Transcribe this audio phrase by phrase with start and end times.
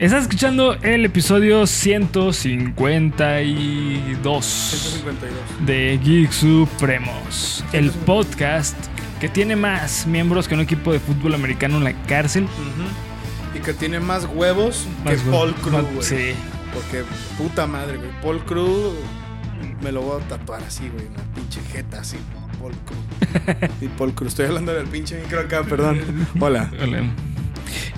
[0.00, 5.66] Estás escuchando el episodio 152 152.
[5.66, 8.74] de Geek Supremos, el podcast
[9.20, 12.48] que tiene más miembros que un equipo de fútbol americano en la cárcel.
[13.54, 15.84] Y que tiene más huevos Más que Paul Crew.
[16.00, 16.32] Sí.
[16.72, 17.04] Porque
[17.36, 18.08] puta madre, güey.
[18.22, 18.94] Paul Crew
[19.82, 21.08] me lo voy a tatuar así, güey.
[21.08, 22.16] Una pinche jeta así.
[22.58, 22.96] Paul Crew.
[23.82, 24.28] y Paul Crew.
[24.28, 26.00] Estoy hablando del pinche micro acá, perdón.
[26.40, 26.70] Hola.
[26.82, 27.02] Hola.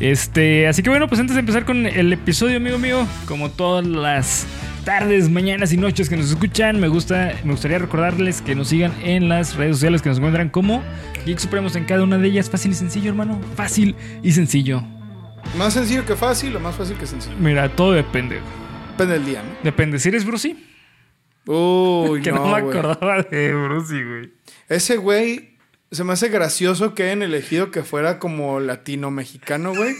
[0.00, 3.86] Este, así que bueno, pues antes de empezar con el episodio, amigo mío, como todas
[3.86, 4.46] las
[4.84, 8.92] tardes, mañanas y noches que nos escuchan, me gusta, me gustaría recordarles que nos sigan
[9.02, 10.82] en las redes sociales que nos encuentran como
[11.24, 12.50] Geek Supremos en cada una de ellas.
[12.50, 13.40] Fácil y sencillo, hermano.
[13.54, 14.82] Fácil y sencillo.
[15.56, 17.36] Más sencillo que fácil o más fácil que sencillo.
[17.38, 18.40] Mira, todo depende.
[18.92, 19.50] Depende del día, ¿no?
[19.62, 19.98] Depende.
[19.98, 20.56] Si eres Brucey,
[21.46, 24.32] Uy, que no, no, me acordaba de Brucey, güey.
[24.68, 25.51] Ese güey
[25.92, 29.94] se me hace gracioso que hayan elegido que fuera como latino-mexicano, güey.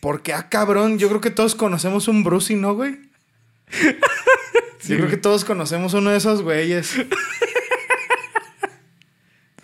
[0.00, 2.98] Porque, ah, cabrón, yo creo que todos conocemos un Brucey, ¿no, güey?
[4.86, 6.94] yo creo que todos conocemos uno de esos güeyes.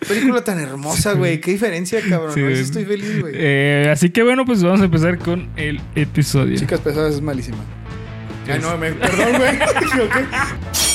[0.07, 1.41] Película tan hermosa, güey.
[1.41, 2.33] Qué diferencia, cabrón.
[2.33, 3.33] Sí, Hoy sí estoy feliz, güey.
[3.35, 6.57] Eh, así que bueno, pues vamos a empezar con el episodio.
[6.57, 7.63] Chicas pesadas es malísima.
[8.47, 9.59] Ay, no, me, perdón, güey.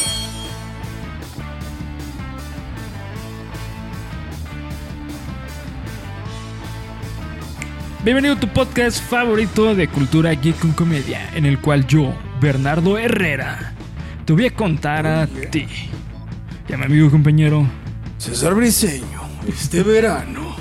[8.05, 12.99] Bienvenido a tu podcast favorito de cultura geek con comedia, en el cual yo, Bernardo
[12.99, 13.75] Herrera,
[14.25, 15.69] te voy a contar a ti
[16.69, 17.65] y a mi amigo y compañero.
[18.19, 20.57] César Briseño, este verano,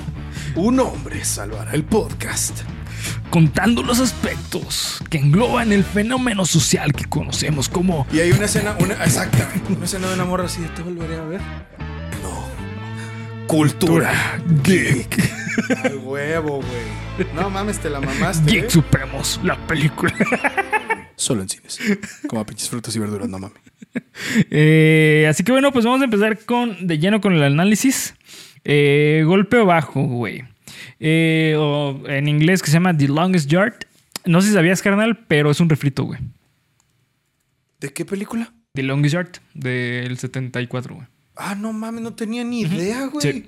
[0.54, 2.60] un hombre salvará el podcast.
[3.28, 8.76] Contando los aspectos que engloban el fenómeno social que conocemos como Y hay una escena,
[8.78, 11.40] una, exactamente, una escena de una morra así de te volveré a ver.
[12.22, 12.46] No.
[13.48, 15.41] Cultura geek.
[15.84, 17.26] Al huevo, güey.
[17.34, 18.50] No mames, te la mamaste.
[18.50, 18.70] Geek ¿eh?
[18.70, 20.14] Supremos, la película.
[21.16, 21.78] Solo en cines.
[22.26, 23.60] Como pinches frutas y verduras, no mames.
[24.50, 28.14] Eh, así que bueno, pues vamos a empezar con de lleno con el análisis.
[28.64, 30.44] Eh, golpe bajo, güey.
[31.00, 33.74] Eh, o en inglés que se llama The Longest Yard.
[34.24, 36.20] No sé si sabías, carnal, pero es un refrito, güey.
[37.80, 38.52] ¿De qué película?
[38.74, 41.06] The Longest Yard del 74, güey.
[41.36, 43.32] Ah, no mames, no tenía ni idea, güey.
[43.32, 43.46] Sí.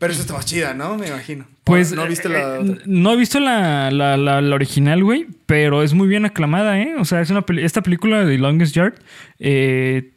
[0.00, 0.96] Pero eso está más chida, ¿no?
[0.98, 1.46] Me imagino.
[1.62, 1.92] Pues.
[1.92, 2.82] ¿No viste eh, la eh, otra?
[2.86, 5.28] No he visto la, la- la- la original, güey.
[5.46, 6.94] Pero es muy bien aclamada, ¿eh?
[6.98, 8.94] O sea, es una esta película de The Longest Yard.
[9.38, 10.14] eh,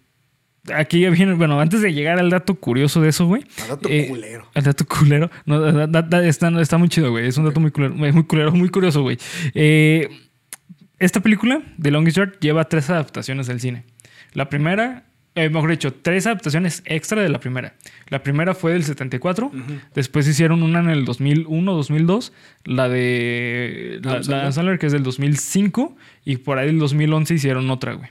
[0.73, 1.33] aquí ya viene.
[1.33, 3.43] Bueno, antes de llegar al dato curioso de eso, güey.
[3.61, 4.47] Ah, dato eh, culero.
[4.55, 5.29] El dato culero.
[5.45, 7.27] No, da- da- da- está, está muy chido, güey.
[7.27, 9.17] Es un dato muy culero, muy culero, muy curioso, güey.
[9.53, 10.09] Eh,
[10.97, 13.83] esta película, The Longest Yard, lleva tres adaptaciones del cine.
[14.33, 15.03] La primera,
[15.35, 17.73] eh, mejor dicho, tres adaptaciones extra de la primera.
[18.09, 19.51] La primera fue del 74.
[19.95, 22.33] Después hicieron una en el 2001, 2002.
[22.65, 24.79] La de la, Adam la Sandler.
[24.79, 25.95] Que es del 2005.
[26.25, 28.09] Y por ahí del 2011 hicieron otra, güey.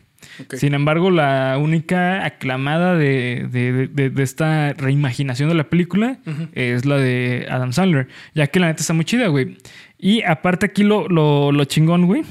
[0.55, 6.19] Sin embargo, la única aclamada de, de- de- de esta reimaginación de la película
[6.55, 9.59] es la de Adam Sandler, ya que la neta está muy chida, güey.
[9.99, 12.23] Y aparte aquí lo, lo, lo chingón, güey,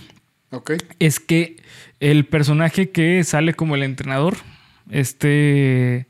[0.52, 0.72] Ok.
[1.00, 1.58] es que
[2.00, 4.36] el personaje que sale como el entrenador,
[4.92, 6.08] este,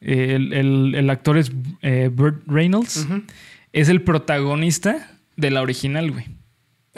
[0.00, 1.50] el, el- el actor es
[1.82, 3.06] eh, Burt Reynolds,
[3.72, 6.26] es el protagonista de la original, güey.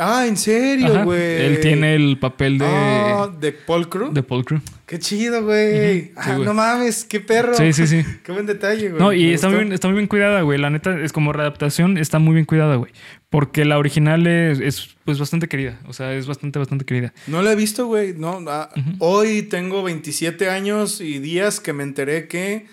[0.03, 1.21] Ah, ¿en serio, güey?
[1.45, 4.11] Él tiene el papel de, Ah, de Paul Crew.
[4.13, 4.61] de Paul Crew.
[4.87, 6.13] Qué chido, güey.
[6.17, 6.45] Ah, sí, güey.
[6.47, 7.53] no mames, qué perro.
[7.55, 8.03] Sí, sí, sí.
[8.25, 8.99] Qué buen detalle, güey.
[9.03, 10.59] No, y está muy, bien, está muy bien cuidada, güey.
[10.59, 12.93] La neta, es como readaptación, está muy bien cuidada, güey.
[13.31, 15.79] Porque la original es, es, pues bastante querida.
[15.87, 17.15] O sea, es bastante, bastante querida.
[17.29, 18.13] No la he visto, güey.
[18.13, 22.67] No, ah, Hoy tengo 27 años y días que me enteré que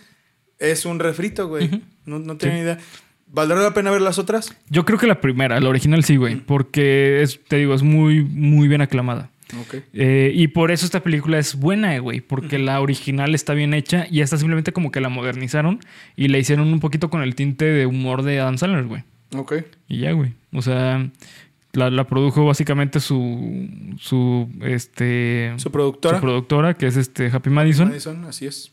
[0.57, 1.83] es un refrito, güey.
[2.05, 2.79] No, no tenía ni idea.
[3.27, 4.55] ¿Valdrá la pena ver las otras?
[4.69, 6.37] Yo creo que la primera, la original sí, güey.
[6.37, 9.29] Porque es, te digo, es muy, muy bien aclamada.
[9.61, 9.75] Ok.
[9.93, 12.21] Eh, y por eso esta película es buena, güey.
[12.21, 15.81] Porque la original está bien hecha y esta simplemente como que la modernizaron
[16.15, 19.03] y la hicieron un poquito con el tinte de humor de Adam Sandler, güey.
[19.35, 19.53] Ok.
[19.87, 20.33] Y ya, güey.
[20.53, 21.09] O sea,
[21.73, 23.67] la, la produjo básicamente su,
[23.99, 26.17] su, este, Su productora.
[26.17, 27.89] su productora, que es este Happy Madison.
[27.89, 28.71] Madison, así es.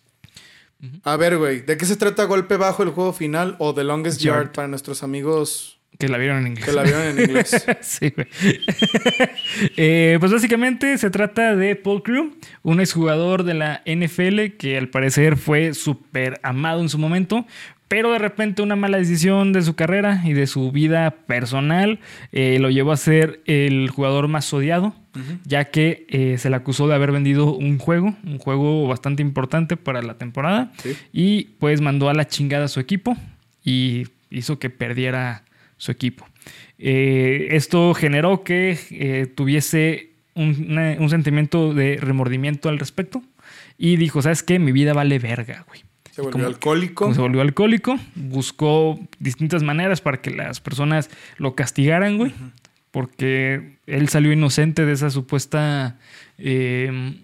[1.02, 4.20] A ver, güey, ¿de qué se trata Golpe Bajo, el juego final o The Longest
[4.20, 4.36] Yard.
[4.36, 6.64] Yard para nuestros amigos Que la vieron en inglés.
[6.66, 7.66] que la vieron en inglés?
[7.80, 8.28] sí, güey.
[9.76, 14.88] Eh, pues básicamente se trata de Paul Crew, un exjugador de la NFL que al
[14.88, 17.46] parecer fue súper amado en su momento,
[17.88, 22.00] pero de repente una mala decisión de su carrera y de su vida personal
[22.32, 24.94] eh, lo llevó a ser el jugador más odiado,
[25.44, 29.76] ya que eh, se le acusó de haber vendido un juego, un juego bastante importante
[29.76, 30.96] para la temporada, Sí.
[31.12, 33.16] y pues mandó a la chingada a su equipo
[33.64, 35.44] y hizo que perdiera
[35.76, 36.26] su equipo.
[36.78, 43.22] Eh, esto generó que tuviese un, una- un sentimiento de remordimiento al respecto
[43.78, 44.58] y dijo, ¿sabes qué?
[44.58, 45.82] Mi vida vale verga, güey.
[46.14, 47.04] Se volvió Como- alcohólico.
[47.06, 52.32] Como se volvió alcohólico, buscó distintas maneras para que las personas lo castigaran, güey.
[52.92, 55.98] Porque él salió inocente de esa supuesta.
[56.38, 57.23] eh,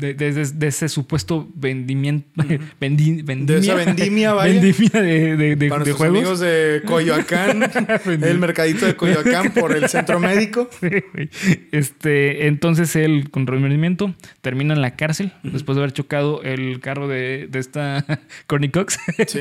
[0.00, 2.26] de, de- de- de ese supuesto vendimiento.
[2.80, 4.52] vendi- vendimia, De esa vendimia, vaya.
[4.60, 6.16] vendimia de, Para nuestros juegos.
[6.18, 7.70] amigos de Coyoacán,
[8.22, 10.68] el mercadito de Coyoacán por el centro médico.
[10.80, 10.88] Sí.
[11.72, 17.08] Este, entonces él, con remordimiento, termina en la cárcel después de haber chocado el carro
[17.08, 18.04] de, de esta
[18.46, 18.98] Courtney Cox.
[19.26, 19.40] Sí.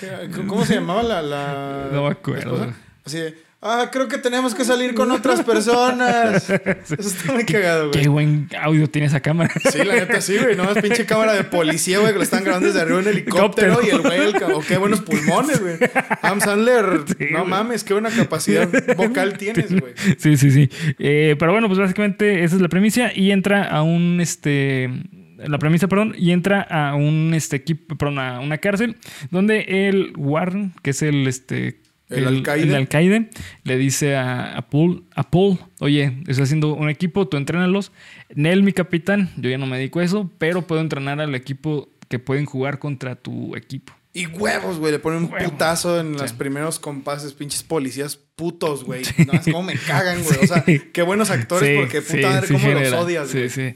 [0.00, 2.72] ¿Qué- ¿Cómo se llamaba la, la No me acuerdo.
[3.04, 3.34] Así de,
[3.64, 6.48] ah, creo que tenemos que salir con otras personas.
[6.50, 8.26] Eso está muy cagado, Qué güey.
[8.26, 9.50] buen audio tiene esa cámara.
[9.72, 10.54] Sí, la neta sí, güey.
[10.56, 13.80] No es pinche cámara de policía, güey, que lo están grabando desde arriba en helicóptero
[13.84, 15.76] y el güey, el oh, qué buenos pulmones, güey.
[16.22, 17.50] Adam Sandler, Sí, no güey.
[17.50, 19.94] mames, qué buena capacidad vocal tienes, güey.
[20.18, 20.70] Sí, sí, sí.
[20.98, 24.90] Eh, pero bueno, pues básicamente esa es la premisa y entra a un este
[25.38, 28.96] la premisa, perdón, y entra a un este equipo, perdón, a una cárcel
[29.30, 31.80] donde el Warren, que es el este
[32.18, 32.64] El alcaide.
[32.68, 33.30] el alcaide,
[33.64, 37.92] le dice a, a Paul, a Paul, oye, estoy haciendo un equipo, tú entrénalos.
[38.34, 41.88] Nel, mi capitán, yo ya no me dedico a eso, pero puedo entrenar al equipo
[42.08, 43.92] que pueden jugar contra tu equipo.
[44.16, 44.92] Y huevos, güey.
[44.92, 45.50] Le ponen un Huevos.
[45.50, 46.20] putazo en Sí.
[46.20, 49.02] los primeros compases, pinches policías putos, güey.
[49.26, 50.38] No, es como me cagan, güey.
[50.42, 50.80] O sea, Sí.
[50.92, 53.50] qué buenos actores Sí, porque sí, puta madre, sí cómo los odias, Sí, güey.
[53.50, 53.74] sí.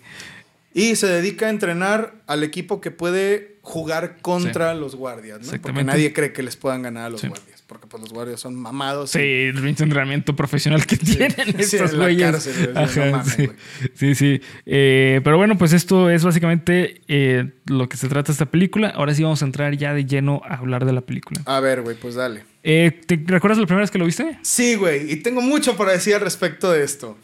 [0.75, 5.61] Y se dedica a entrenar al equipo que puede jugar contra los guardias, ¿no?
[5.61, 7.26] Porque nadie cree que les puedan ganar a los Sí.
[7.26, 7.57] guardias.
[7.69, 9.11] Porque pues los guardias son mamados.
[9.11, 12.31] Sí, y- el entrenamiento profesional que tienen Sí, estos güeyes.
[12.32, 13.44] cárcel, güey, no Ajá, mames, sí.
[13.47, 13.59] güey.
[13.94, 14.41] sí, sí.
[14.65, 18.88] Eh, pero bueno, pues esto es básicamente eh, lo que se trata esta película.
[18.88, 21.43] Ahora sí vamos a entrar ya de lleno a hablar de la película.
[21.44, 22.44] A ver, güey, pues dale.
[22.62, 24.38] Eh, ¿Te recuerdas la primera vez que lo viste?
[24.41, 25.12] Sí, güey.
[25.12, 27.19] Y tengo mucho para decir al respecto de esto.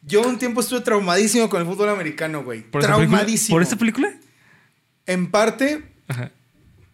[0.00, 2.62] Yo un tiempo estuve traumadísimo con el fútbol americano, güey.
[2.62, 2.80] ¿Por?
[2.82, 3.56] Traumadísimo.
[3.56, 4.10] ¿Por esta película?
[5.06, 6.30] En parte, Ajá.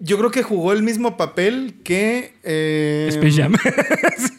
[0.01, 2.35] Yo creo que jugó el mismo papel que...
[2.45, 3.55] eh, Space Jam.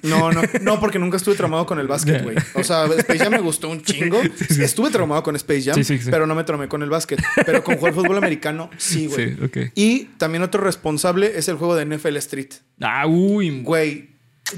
[0.02, 2.36] No, no, no, porque nunca estuve traumado con el básquet, güey.
[2.54, 4.22] O sea, Space Jam me gustó un chingo.
[4.50, 4.64] sí.
[4.64, 7.22] Estuve traumado con Space Jam, pero no me traumé con el básquet.
[7.46, 9.36] Pero con jugar fútbol americano, sí, güey.
[9.36, 9.58] Sí, ok.
[9.76, 12.50] Y también otro responsable es el juego de NFL Street.
[12.82, 13.62] Ah, uy.
[13.62, 14.10] Güey,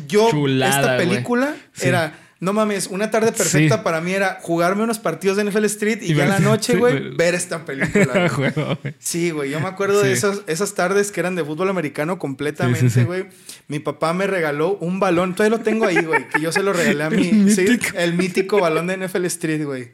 [0.08, 3.82] yo, Chulada, esta película era, no mames, una tarde perfecta Sí.
[3.84, 6.76] para mí era jugarme unos partidos de NFL Street y, Y ya en la noche,
[6.76, 8.28] güey, ver esta película.
[8.30, 8.78] Juego.
[9.00, 12.90] Sí, güey, yo me acuerdo de esas, esas tardes que eran de fútbol americano completamente,
[12.90, 13.28] sí, güey.
[13.68, 16.74] Mi papá me regaló un balón, todavía lo tengo ahí, güey, que yo se lo
[16.74, 17.52] regalé a El mí.
[17.52, 17.98] Sí, mítico.
[17.98, 19.92] el mítico balón de NFL Street, güey.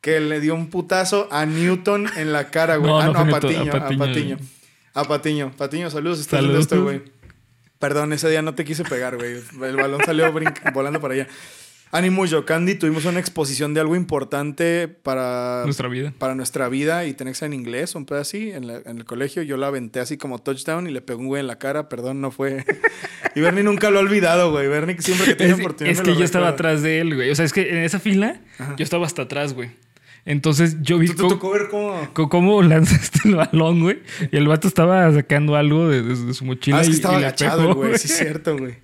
[0.00, 2.90] Que le dio un putazo a Newton en la cara, güey.
[2.90, 4.36] No, ah, no a Patiño, a Patiño.
[4.94, 5.52] A Patiño.
[5.56, 7.02] Patiño, saludos, estás viendo esto, güey.
[7.78, 9.36] Perdón, ese día no te quise pegar, güey.
[9.62, 10.32] El balón salió
[10.72, 11.28] volando para allá.
[11.96, 12.74] Ánimo, Yocandi.
[12.74, 16.12] Tuvimos una exposición de algo importante para Nuestra vida.
[16.18, 18.98] para nuestra vida y tenés que ser en inglés, un pedo así, en, la- en
[18.98, 19.42] el colegio.
[19.42, 21.88] Yo la aventé así como touchdown y le pegó un güey en la cara.
[21.88, 22.64] Perdón, no fue.
[23.36, 24.66] y Bernie nunca lo ha olvidado, güey.
[24.66, 25.92] Bernie siempre que tiene Es, oportunidad.
[25.96, 27.30] es que yo estaba atrás de él, güey.
[27.30, 28.74] O sea, es que en esa fila Ajá.
[28.76, 29.70] yo estaba hasta atrás, güey.
[30.26, 31.68] Entonces yo vi ¿Tú te cómo, tocó ver
[32.14, 32.62] cómo.?
[32.62, 33.98] lanzaste el balón, güey.
[34.32, 36.78] Y el vato estaba sacando algo de, de- de su mochila.
[36.78, 37.98] Ah, es que y- estaba y agachado, güey.
[37.98, 38.82] Sí, es cierto, güey.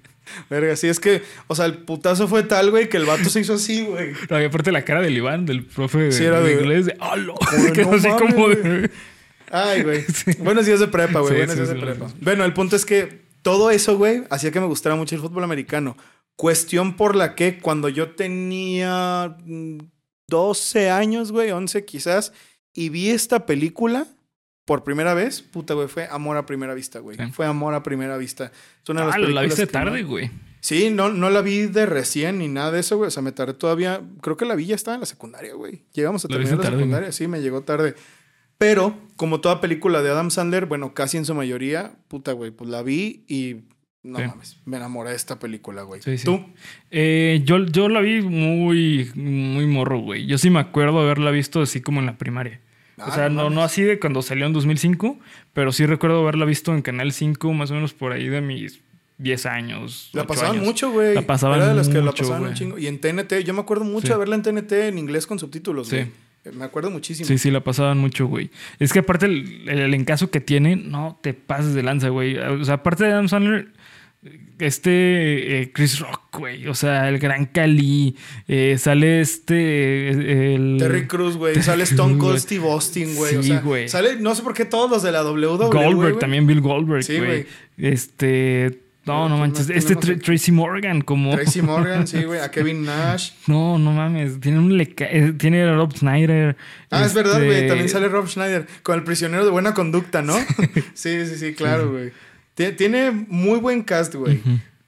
[0.49, 3.41] Verga, sí, es que, o sea, el putazo fue tal, güey, que el vato se
[3.41, 4.12] hizo así, güey.
[4.29, 6.87] No, y aparte la cara del Iván, del profe de, Sí, era de de- inglés,
[6.87, 7.35] de ¡Halo!
[7.75, 8.57] Quedó no así mames, como güey.
[8.62, 8.90] de.
[9.50, 10.05] Ay, güey.
[10.38, 11.33] Buenos días de prepa, güey.
[11.33, 12.07] Sí, Buenos días de prepa.
[12.21, 15.45] Bueno, el punto es que todo eso, güey, hacía que me gustara mucho el fútbol
[15.45, 15.97] americano.
[16.37, 19.78] Cuestión por la que cuando yo tenía mm,
[20.28, 22.33] 12 años, güey, 11 quizás,
[22.73, 24.07] y vi esta película
[24.64, 27.17] por primera vez, puta, güey, fue amor a primera vista, güey.
[27.17, 27.25] Sí.
[27.33, 28.52] Fue amor a primera vista.
[28.83, 30.31] Es una de las Ah, la películas viste que tarde, no- güey.
[30.61, 33.09] Sí, no, no la vi de recién ni nada de eso, güey.
[33.09, 34.02] O sea, me tardé todavía.
[34.21, 35.85] Creo que la vi ya estaba en la secundaria, güey.
[35.95, 37.12] Llegamos a La terminar viste la tarde, secundaria.
[37.12, 37.95] Sí, me llegó tarde.
[38.59, 42.69] Pero, como toda película de Adam Sandler, bueno, casi en su mayoría, puta, güey, pues
[42.71, 43.62] la vi y.
[44.02, 44.25] No Sí.
[44.26, 46.00] mames, me enamoré de esta película, güey.
[46.00, 46.25] Sí, sí.
[46.25, 46.43] ¿Tú?
[46.90, 50.26] Eh, yo, yo la vi muy, muy morro, güey.
[50.26, 52.61] Yo sí me acuerdo haberla visto así como en la primaria.
[53.00, 55.19] Ah, o sea, no, no así de cuando salió en 2005,
[55.52, 58.80] pero sí recuerdo haberla visto en Canal 5, más o menos por ahí de mis
[59.19, 60.11] 10 años.
[60.12, 60.64] La 8 pasaban años.
[60.66, 61.14] mucho, güey.
[61.14, 62.59] La pasaban Era de las que la mucho, pasaban un güey.
[62.59, 62.78] chingo.
[62.78, 64.12] Y en TNT, yo me acuerdo mucho Sí.
[64.12, 65.97] de verla en TNT en inglés con subtítulos, Sí.
[65.97, 66.09] güey.
[66.45, 67.26] Eh, Me acuerdo muchísimo.
[67.26, 68.50] Sí, sí, la pasaban mucho, güey.
[68.78, 72.38] Es que aparte el, el, el encaso que tiene, no te pases de lanza, güey.
[72.38, 73.69] O sea, aparte de Adam Sandler,
[74.59, 76.67] este eh, Chris Rock, güey.
[76.69, 78.17] O sea, el gran Cali.
[78.49, 79.55] eh, sale este.
[80.11, 81.61] eh, El, Terry Cruz, güey.
[81.62, 82.39] Sale Stone Cold.
[82.39, 83.37] Steve Austin, güey.
[83.37, 83.89] o Sí, sea, güey.
[83.89, 85.69] Sale, no sé por qué todos los de la WWE.
[85.69, 86.19] Goldberg, güey.
[86.19, 87.47] también Bill Goldberg, Sí, güey.
[87.79, 88.83] Este.
[89.07, 89.71] No, no ¿Quién manches.
[89.71, 91.35] Este Tra- Tracy Morgan, como.
[91.35, 92.41] Tracy Morgan, sí, güey.
[92.41, 93.31] A Kevin Nash.
[93.47, 94.39] No, no mames.
[94.41, 95.07] Tiene un leca...
[95.39, 96.55] Tiene a Rob Snyder.
[96.91, 97.50] Ah, es verdad, güey.
[97.50, 100.35] este, También sale Rob Schneider con el prisionero de buena conducta, ¿no?
[100.95, 102.12] sí, sí, sí, claro, güey.
[102.61, 104.40] Tie- Tiene muy buen cast, güey.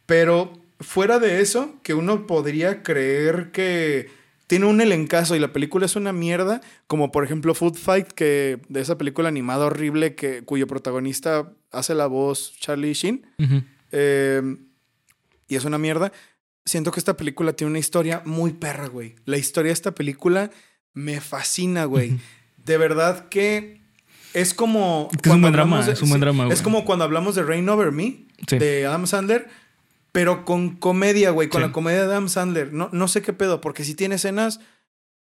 [0.06, 4.10] Pero fuera de eso, que uno podría creer que
[4.46, 8.60] tiene un elencazo y la película es una mierda, como por ejemplo Food Fight, que
[8.68, 13.24] de esa película animada horrible que, cuyo protagonista hace la voz Charlie Sheen.
[13.92, 14.56] Eh,
[15.48, 16.12] y es una mierda.
[16.64, 19.14] Siento que esta película tiene una historia muy perra, güey.
[19.24, 20.50] La historia de esta película
[20.94, 22.18] me fascina, güey.
[22.64, 23.80] De verdad que
[24.34, 25.08] es como.
[25.12, 26.62] Es que es un buen drama, de- es un buen drama, Es güey.
[26.62, 28.58] como cuando hablamos de Rain Over Me, Sí.
[28.58, 29.48] de Adam Sandler,
[30.12, 31.66] pero con comedia, güey, con Sí.
[31.68, 32.72] la comedia de Adam Sandler.
[32.72, 34.60] No, no sé qué pedo, porque sí tiene escenas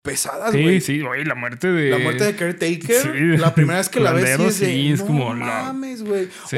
[0.02, 0.80] pesadas, Sí, güey.
[0.80, 1.24] sí, güey.
[1.24, 1.90] La muerte de.
[1.90, 3.36] La muerte de Caretaker, Sí.
[3.36, 6.28] la primera vez que la ves sí es de, sí, es no como mames, güey.
[6.48, 6.56] Sí.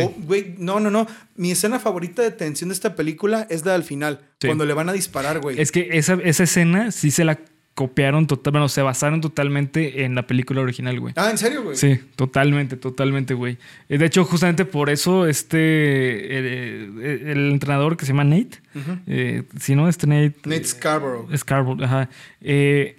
[0.59, 1.09] No, no, no.
[1.35, 4.47] Mi escena favorita de tensión de esta película es la del final, Sí.
[4.47, 5.61] cuando le van a disparar, güey.
[5.61, 7.41] Es que esa, esa escena sí se la
[7.75, 11.15] copiaron total, bueno, se basaron totalmente en la película original, güey.
[11.17, 11.75] Ah, ¿en serio, güey?
[11.77, 13.57] Sí, totalmente, totalmente, güey.
[13.89, 18.59] Eh, De hecho, justamente por eso este eh, eh, el entrenador que se llama Nate,
[19.07, 21.35] eh, si no este Nate, Nate Scarborough.
[21.37, 22.11] Scarborough, ajá.
[22.43, 22.99] eh,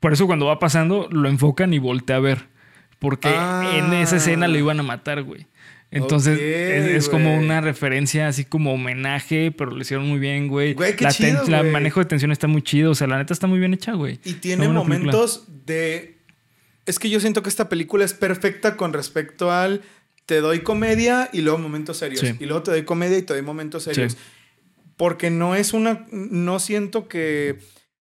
[0.00, 2.46] por eso cuando va pasando lo enfocan y voltea a ver,
[2.98, 3.70] porque Ah.
[3.76, 5.46] en esa escena le iban a matar, güey.
[5.94, 10.74] Entonces es, es como una referencia así como homenaje, pero lo hicieron muy bien, güey.
[10.74, 11.70] Güey, qué la chido, güey.
[11.70, 14.18] manejo de tensión está muy chido, o sea, la neta está muy bien hecha, güey.
[14.24, 14.82] Y tiene película.
[14.82, 16.18] momentos de...
[16.84, 19.82] Es que yo siento que esta película es perfecta con respecto al...
[20.26, 22.20] Te doy comedia y luego momentos serios.
[22.20, 22.34] Sí.
[22.40, 24.12] Y luego te doy comedia y te doy momentos serios.
[24.12, 24.18] Sí.
[24.96, 26.06] Porque no es una...
[26.10, 27.58] No siento que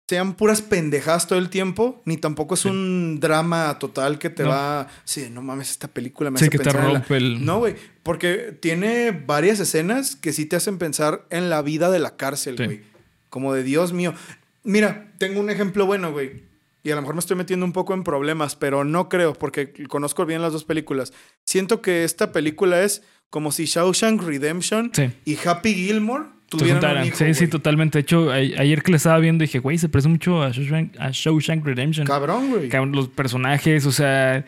[0.08, 4.48] sean puras pendejadas todo el tiempo, ni tampoco es un drama total que te No.
[4.48, 4.88] va...
[5.04, 7.44] Sí, no mames, esta película me Sí, hace que te pensar en la- rompe el...
[7.44, 11.98] No, güey, porque tiene varias escenas que sí te hacen pensar en la vida de
[11.98, 12.64] la cárcel, Sí.
[12.64, 12.80] güey.
[13.28, 14.14] Como de Dios mío.
[14.64, 16.44] Mira, tengo un ejemplo bueno, güey.
[16.82, 19.74] Y a lo mejor me estoy metiendo un poco en problemas, pero no creo, porque
[19.88, 21.12] conozco bien las dos películas.
[21.44, 25.10] Siento que esta película es como si Shawshank Redemption Sí.
[25.26, 27.02] y Happy Gilmore tuvieran juntaran.
[27.02, 27.98] un hijo, sí, sí, totalmente.
[27.98, 30.96] De hecho, a- ayer que le estaba viendo dije, güey, se parece mucho a Shawshank,
[30.98, 32.06] a Shawshank Redemption.
[32.06, 32.70] Cabrón, güey.
[32.92, 34.44] Los personajes, o sea,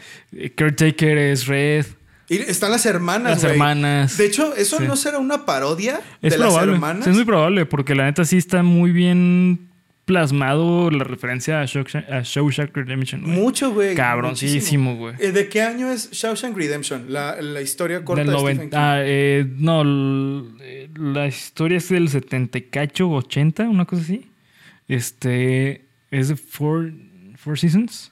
[0.54, 1.86] Caretaker es Red,
[2.28, 4.16] Y están las hermanas, las hermanas.
[4.16, 4.84] De hecho, ¿eso Sí.
[4.86, 6.66] no será una parodia es de probable.
[6.66, 7.04] las hermanas?
[7.04, 9.69] Sí, es muy probable, porque la neta sí está muy bien
[10.04, 13.22] plasmado la referencia a Shawshank, a Shawshank Redemption.
[13.22, 13.36] güey.
[13.38, 13.94] Mucho, güey.
[13.94, 15.16] Cabroncísimo, güey.
[15.16, 17.06] ¿De qué año es Shawshank Redemption?
[17.12, 18.76] La, la historia corta Del de 90 Stephen King.
[18.78, 24.26] ah, eh, no, eh, la historia es del 70 y cacho, 80, una cosa así.
[24.88, 26.92] Este es de Four,
[27.36, 28.10] Four Seasons.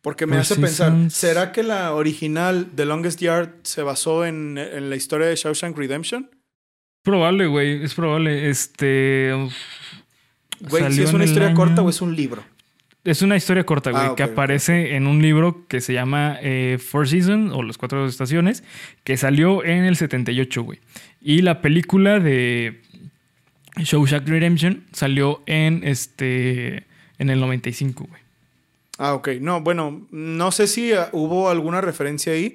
[0.00, 1.10] Porque me Four hace pensar.
[1.10, 5.76] ¿será que la original The Longest Yard se basó en, en la historia de Shawshank
[5.76, 6.30] Redemption?
[7.02, 8.48] Probable, güey, es probable.
[8.48, 9.32] Este.
[9.34, 9.52] uf,
[10.68, 12.42] Güey, ¿si es una historia año- corta o es un libro?
[13.04, 16.78] Es una historia corta, güey, Ah, que aparece en un libro que se llama eh,
[16.80, 18.62] Four Seasons o Las Cuatro Estaciones,
[19.02, 20.78] que salió en el 78, güey.
[21.20, 22.80] Y la película de
[23.76, 26.84] Shawshank Redemption salió en este
[27.18, 28.20] en el 95, güey.
[28.98, 29.28] Ah, ok.
[29.40, 32.54] No, bueno, no sé si ah, hubo alguna referencia ahí,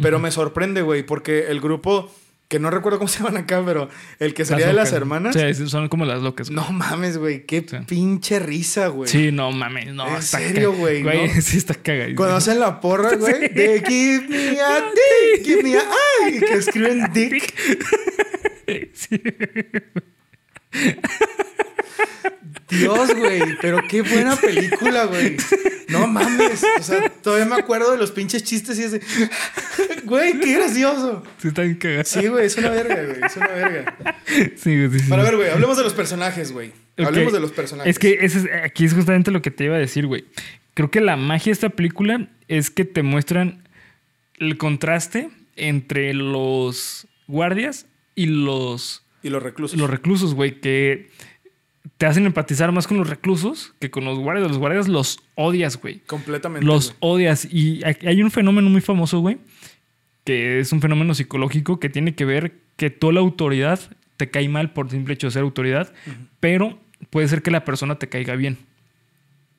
[0.00, 2.12] pero me sorprende, güey, porque el grupo,
[2.48, 5.66] que no recuerdo cómo se llaman acá, pero el que salía de las hermanas, Sí,
[5.68, 6.50] son como las locas.
[6.50, 6.56] güey.
[6.56, 7.76] no mames, güey, qué Sí.
[7.86, 9.10] pinche risa, güey.
[9.10, 10.06] Sí, no mames, no.
[10.16, 11.10] ¿En serio, güey, no?
[11.42, 12.16] Sí, está cagadísimo.
[12.16, 14.80] Cuando hacen la porra, güey, de give me a
[15.36, 15.82] dick, give me a
[16.24, 17.54] ay, que escriben dick.
[18.92, 19.20] Sí.
[22.78, 25.36] Dios, güey, pero qué buena película, güey.
[25.88, 26.64] No mames.
[26.78, 29.00] O sea, todavía me acuerdo de los pinches chistes y es de.
[30.04, 31.22] Güey, qué gracioso.
[31.38, 32.04] Sí, está bien cagado.
[32.04, 33.16] Sí, güey, es una verga, güey.
[33.24, 33.96] Es una verga.
[34.56, 35.10] Sí, güey, sí, sí.
[35.10, 36.72] Para ver, güey, hablemos de los personajes, güey.
[36.98, 37.90] Hablemos de los personajes.
[37.90, 40.24] Es que ese es- aquí es justamente lo que te iba a decir, güey.
[40.74, 43.66] Creo que la magia de esta película es que te muestran
[44.38, 49.78] el contraste entre los guardias y los, Y los reclusos.
[49.78, 51.10] los reclusos, güey, que
[51.98, 54.48] te hacen empatizar más con los reclusos que con los guardias.
[54.48, 56.00] Los guardias los odias, güey.
[56.00, 56.66] Completamente.
[56.66, 56.96] Los güey.
[57.00, 57.44] odias.
[57.50, 59.38] Y hay un fenómeno muy famoso, güey,
[60.24, 63.78] que es un fenómeno psicológico que tiene que ver que toda la autoridad
[64.16, 65.92] te cae mal por simple hecho de ser autoridad,
[66.40, 66.78] pero
[67.10, 68.58] puede ser que la persona te caiga bien.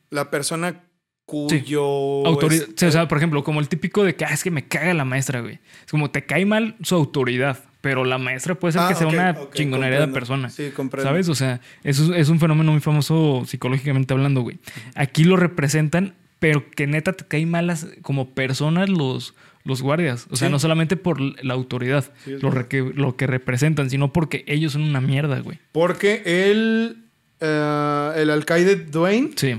[0.10, 0.84] La persona
[1.26, 2.26] cuyo.
[2.26, 2.68] Autoridad.
[2.70, 4.94] este- o sea, por ejemplo, como el típico de que "Ah, es que me caga
[4.94, 5.60] la maestra, güey.
[5.86, 9.06] Es como te cae mal su autoridad, pero la maestra puede ser Ah, que sea
[9.06, 10.50] ok, una ok, chingonería de persona.
[10.50, 11.08] Sí, comprendo.
[11.08, 11.30] ¿Sabes?
[11.30, 14.58] O sea, eso es, un fenómeno muy famoso psicológicamente hablando, güey.
[14.96, 20.26] Aquí lo representan, pero que neta te caen malas como personas los, los guardias.
[20.32, 20.52] O sea, Sí.
[20.52, 24.72] no solamente por la autoridad, Sí, lo, re- que, lo que representan, sino porque ellos
[24.74, 25.60] son una mierda, güey.
[25.72, 27.04] Porque él,
[27.40, 29.58] eh, el alcaide Dwayne, Sí.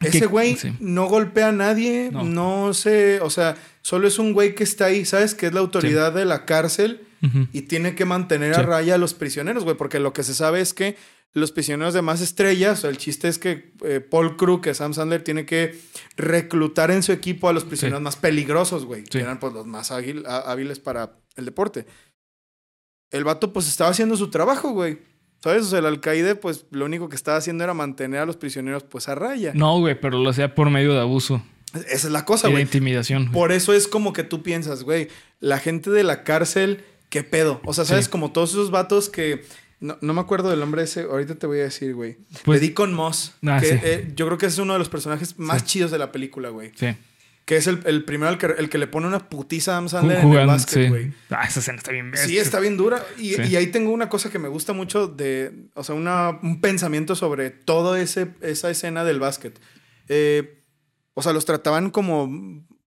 [0.00, 0.72] ese güey sí.
[0.80, 2.24] no golpea a nadie, No.
[2.24, 2.74] no.
[2.74, 5.36] se, o sea, solo es un güey que está ahí, ¿sabes?
[5.36, 7.02] Que es la autoridad de la cárcel
[7.52, 10.60] Y tiene que mantener a raya a los prisioneros, güey, porque lo que se sabe
[10.60, 10.96] es que
[11.34, 15.22] los prisioneros de más estrellas, el chiste es que eh, Paul Crew, que Sam Sandler,
[15.22, 15.78] tiene que
[16.16, 19.10] reclutar en su equipo a los prisioneros más peligrosos, güey, Sí.
[19.12, 21.86] que eran pues los más ágil- há- hábiles para el deporte.
[23.10, 24.98] El vato pues estaba haciendo su trabajo, güey.
[25.42, 25.64] ¿Sabes?
[25.64, 28.84] O sea, el alcaide pues lo único que estaba haciendo era mantener a los prisioneros
[28.84, 29.52] pues a raya.
[29.54, 31.42] No, güey, pero lo hacía por medio de abuso
[31.74, 32.62] Esa es la cosa, y de güey.
[32.64, 33.32] intimidación.
[33.32, 35.08] Por eso es como que tú piensas, güey,
[35.40, 37.60] la gente de la cárcel, ¿qué pedo?
[37.64, 38.06] O sea, ¿sabes?
[38.06, 38.10] Sí.
[38.10, 39.44] Como todos esos vatos que...
[39.80, 42.16] No, no me acuerdo del nombre ese, ahorita te voy a decir, güey.
[42.44, 43.34] Pues- de Deacon Moss.
[43.46, 43.78] Ah, que, sí.
[43.82, 45.66] eh, yo creo que es uno de los personajes más Sí.
[45.66, 46.72] chidos de la película, güey.
[46.74, 46.96] Sí.
[47.44, 49.88] Que es el, el primero al que, el que le pone una putiza a Adam
[49.88, 50.88] Sandler en el básquet, sí.
[50.88, 51.12] güey.
[51.30, 52.42] Ah, esa escena está bien Sí, bestia.
[52.42, 53.04] está bien dura.
[53.18, 53.42] Y, Sí.
[53.50, 57.14] y ahí tengo una cosa que me gusta mucho de, o sea, una- un pensamiento
[57.16, 59.60] sobre toda esa escena del básquet.
[60.08, 60.62] Eh,
[61.14, 62.30] o sea, los trataban como,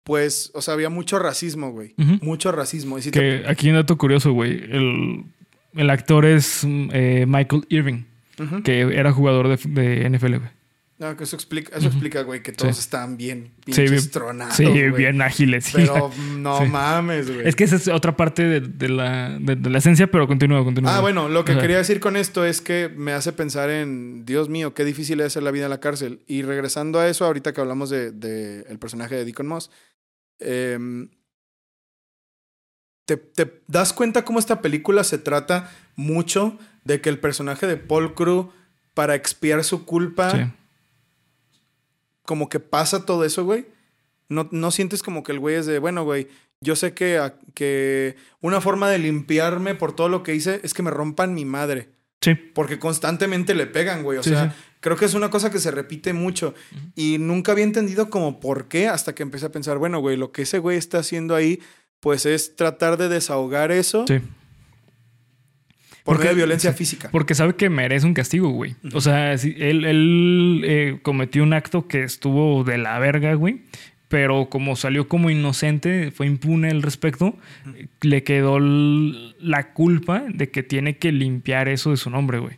[0.05, 1.95] pues, o sea, había mucho racismo, güey.
[2.21, 2.97] Mucho racismo.
[2.97, 4.51] Y si te- Que aquí un dato curioso, güey.
[4.71, 5.25] El,
[5.73, 8.03] el actor es eh, Michael Irving,
[8.63, 10.49] que era jugador de, de NFL, güey.
[10.97, 12.79] No, que eso explica, eso explica, güey, que todos Sí.
[12.79, 14.91] están bien Sí, bien- tronados, Sí, güey.
[14.91, 15.71] bien ágiles.
[15.73, 16.67] Pero no Sí.
[16.67, 17.45] mames, güey.
[17.45, 20.63] Es que esa es otra parte de, de la, de, de la esencia, pero continúa,
[20.63, 20.95] continúa.
[20.95, 23.69] Ah, bueno, lo que O sea, quería decir con esto es que me hace pensar
[23.71, 26.21] en, Dios mío, qué difícil es hacer la vida en la cárcel.
[26.27, 29.71] Y regresando a eso, ahorita que hablamos de, de el personaje de Deacon Moss,
[30.39, 31.09] em,
[33.05, 37.77] te, te das cuenta cómo esta película se trata mucho de que el personaje de
[37.77, 38.51] Paul Crew,
[38.93, 40.37] para expiar su culpa, Sí.
[42.23, 43.65] como que pasa todo eso, güey.
[44.29, 46.27] No, no sientes como que el güey es de, bueno, güey,
[46.61, 50.73] yo sé que, a- que una forma de limpiarme por todo lo que hice es
[50.73, 51.89] que me rompan mi madre.
[52.21, 52.33] Sí.
[52.33, 54.17] Porque constantemente le pegan, güey.
[54.17, 54.57] O Sí, sea, sí.
[54.85, 56.53] Creo que es una cosa que se repite mucho.
[56.95, 60.31] Y nunca había entendido como por qué hasta que empecé a pensar, bueno, güey, lo
[60.31, 61.59] que ese güey está haciendo ahí,
[61.99, 64.19] pues es tratar de desahogar eso Sí.
[64.19, 64.27] por
[66.03, 67.09] Porque- medio de violencia física.
[67.11, 68.75] Porque sabe que merece un castigo, güey.
[68.93, 73.61] O sea, si él, él, eh, cometió un acto que estuvo de la verga, güey.
[74.07, 77.35] Pero como salió como inocente, fue impune al respecto,
[78.01, 82.55] le quedó la culpa de que tiene que limpiar eso de su nombre, güey.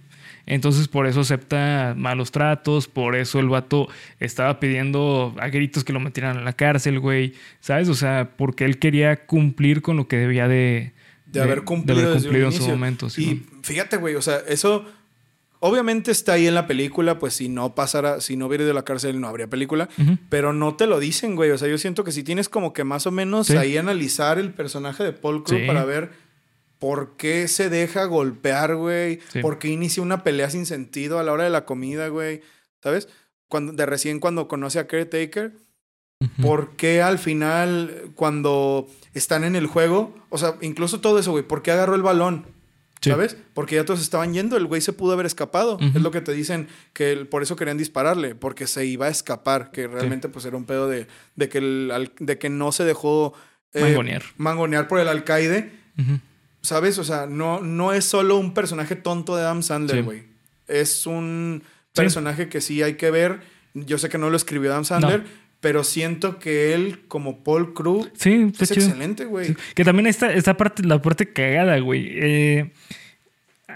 [0.48, 3.88] Entonces por eso acepta malos tratos, por eso el vato
[4.20, 7.34] estaba pidiendo a gritos que lo metieran a la cárcel, güey.
[7.60, 7.90] ¿Sabes?
[7.90, 10.94] O sea, porque él quería cumplir con lo que debía de,
[11.26, 13.10] de haber cumplido, haber desde cumplido en su momento.
[13.10, 13.62] sí, y ¿no?
[13.64, 14.86] fíjate, güey, o sea, eso
[15.60, 18.76] obviamente está ahí en la película, pues si no pasara, si no hubiera ido a
[18.76, 19.90] la cárcel no habría película,
[20.30, 21.50] pero no te lo dicen, güey.
[21.52, 23.58] O sea, yo siento que si tienes como que más o menos Sí.
[23.58, 25.66] ahí analizar el personaje de Paul Crew Sí.
[25.68, 26.12] para ver
[26.80, 29.40] por qué se deja golpear, güey, Sí.
[29.42, 32.42] por qué inicia una pelea sin sentido a la hora de la comida, güey,
[32.84, 33.08] ¿sabes?
[33.48, 35.54] Cuando, de recién cuando conoce a Caretaker,
[36.20, 36.42] Ujú.
[36.42, 41.44] ¿Por qué al final, cuando están en el juego, o sea, incluso todo eso, güey,
[41.44, 42.48] ¿por qué agarró el balón?
[43.02, 43.12] Sí.
[43.12, 43.38] ¿Sabes?
[43.54, 45.78] Porque ya todos estaban yendo, el güey se pudo haber escapado.
[45.80, 49.70] Es lo que te dicen, que por eso querían dispararle, porque se iba a escapar,
[49.70, 53.36] que realmente pues era un pedo de, de, que, el de que no se dejó
[53.74, 54.24] eh, Mangonear.
[54.38, 55.72] mangonear por el alcaide.
[56.00, 56.20] Ujú.
[56.68, 56.98] ¿Sabes?
[57.00, 60.02] O sea, no, no es solo un personaje tonto de Adam Sandler, Sí.
[60.04, 60.24] güey.
[60.68, 62.02] Es un Sí.
[62.02, 63.40] personaje que sí hay que ver.
[63.74, 65.24] Yo sé que no lo escribió Adam Sandler,
[65.62, 68.86] pero siento que él, como Paul Crew, Sí, es chido.
[68.86, 69.48] excelente, güey.
[69.48, 69.56] Sí.
[69.76, 72.10] Que también está esta parte, la parte cagada, güey.
[72.14, 72.72] Eh,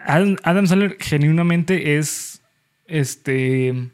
[0.06, 2.42] Adam, Adam Sandler genuinamente es.
[2.88, 3.90] Este.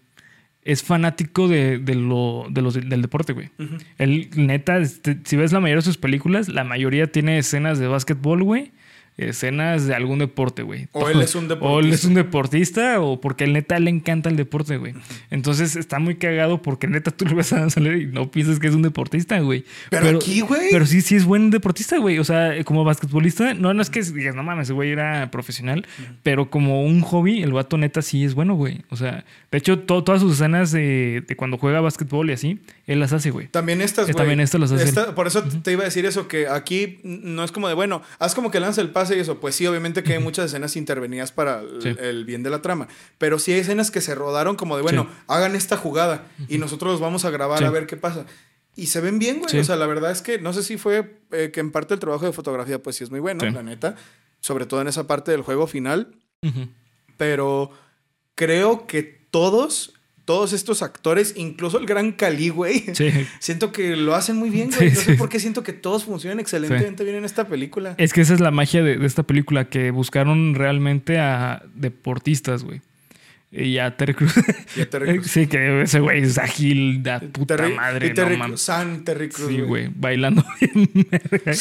[0.63, 3.51] Es fanático de, de lo, de los, del deporte, güey.
[3.57, 3.77] Ujú.
[3.99, 7.87] Él, neta, este, si ves la mayoría de sus películas, la mayoría tiene escenas de
[7.87, 8.71] básquetbol, güey.
[9.17, 10.87] Escenas de algún deporte, güey.
[10.91, 11.95] O él es un O él deportista.
[11.95, 14.93] es un deportista, o porque el neta le encanta el deporte, güey.
[15.31, 18.67] Entonces está muy cagado porque neta tú lo ves a Sandler y no piensas que
[18.67, 19.65] es un deportista, güey.
[19.89, 20.67] Pero aquí, güey.
[20.71, 22.19] Pero sí, sí es buen deportista, güey.
[22.19, 25.85] O sea, como basquetbolista, no, no es que digas, no mames, ese güey era profesional,
[26.23, 28.81] pero como un hobby, el vato neta sí es bueno, güey.
[28.89, 32.59] O sea, de hecho, to- todas sus escenas de, de cuando juega básquetbol y así,
[32.87, 33.47] él las hace, güey.
[33.49, 34.21] También estas, Eh, güey.
[34.21, 37.43] también estas las hace Esta- por eso te iba a decir eso, que aquí no
[37.43, 39.39] es como de, bueno, haz como que lanza el pase y eso.
[39.39, 41.95] Pues sí, obviamente que hay muchas escenas intervenidas para el, Sí.
[41.99, 42.87] el bien de la trama.
[43.19, 45.17] Pero sí hay escenas que se rodaron como de, bueno, Sí.
[45.27, 47.65] hagan esta jugada y nosotros los vamos a grabar Sí.
[47.65, 48.25] a ver qué pasa.
[48.75, 49.59] Y se ven bien, güey.
[49.59, 51.99] O sea, la verdad es que no sé si fue eh, que en parte el
[51.99, 53.95] trabajo de fotografía, pues sí es muy bueno, la neta.
[54.39, 56.15] Sobre todo en esa parte del juego final.
[57.17, 57.71] Pero
[58.35, 59.93] creo que todos
[60.27, 62.83] todos estos actores, incluso el gran Cali, güey.
[62.93, 63.11] Sí.
[63.39, 64.89] Siento que lo hacen muy bien, güey.
[64.89, 65.17] Sí, no sé sí.
[65.17, 67.95] por qué siento que todos funcionan excelentemente bien en esta película.
[67.97, 72.65] Es que esa es la magia de, de esta película, que buscaron realmente a deportistas,
[72.65, 72.81] güey.
[73.49, 74.33] Y a Terry Crews.
[74.75, 75.27] Y a Terry Crews.
[75.31, 78.07] Sí, que ese güey es ágil, da puta Terry- madre.
[78.07, 78.57] y Terry no.
[78.57, 80.89] San Terry Cruz, Sí, güey, bailando bien.
[81.09, 81.53] verga.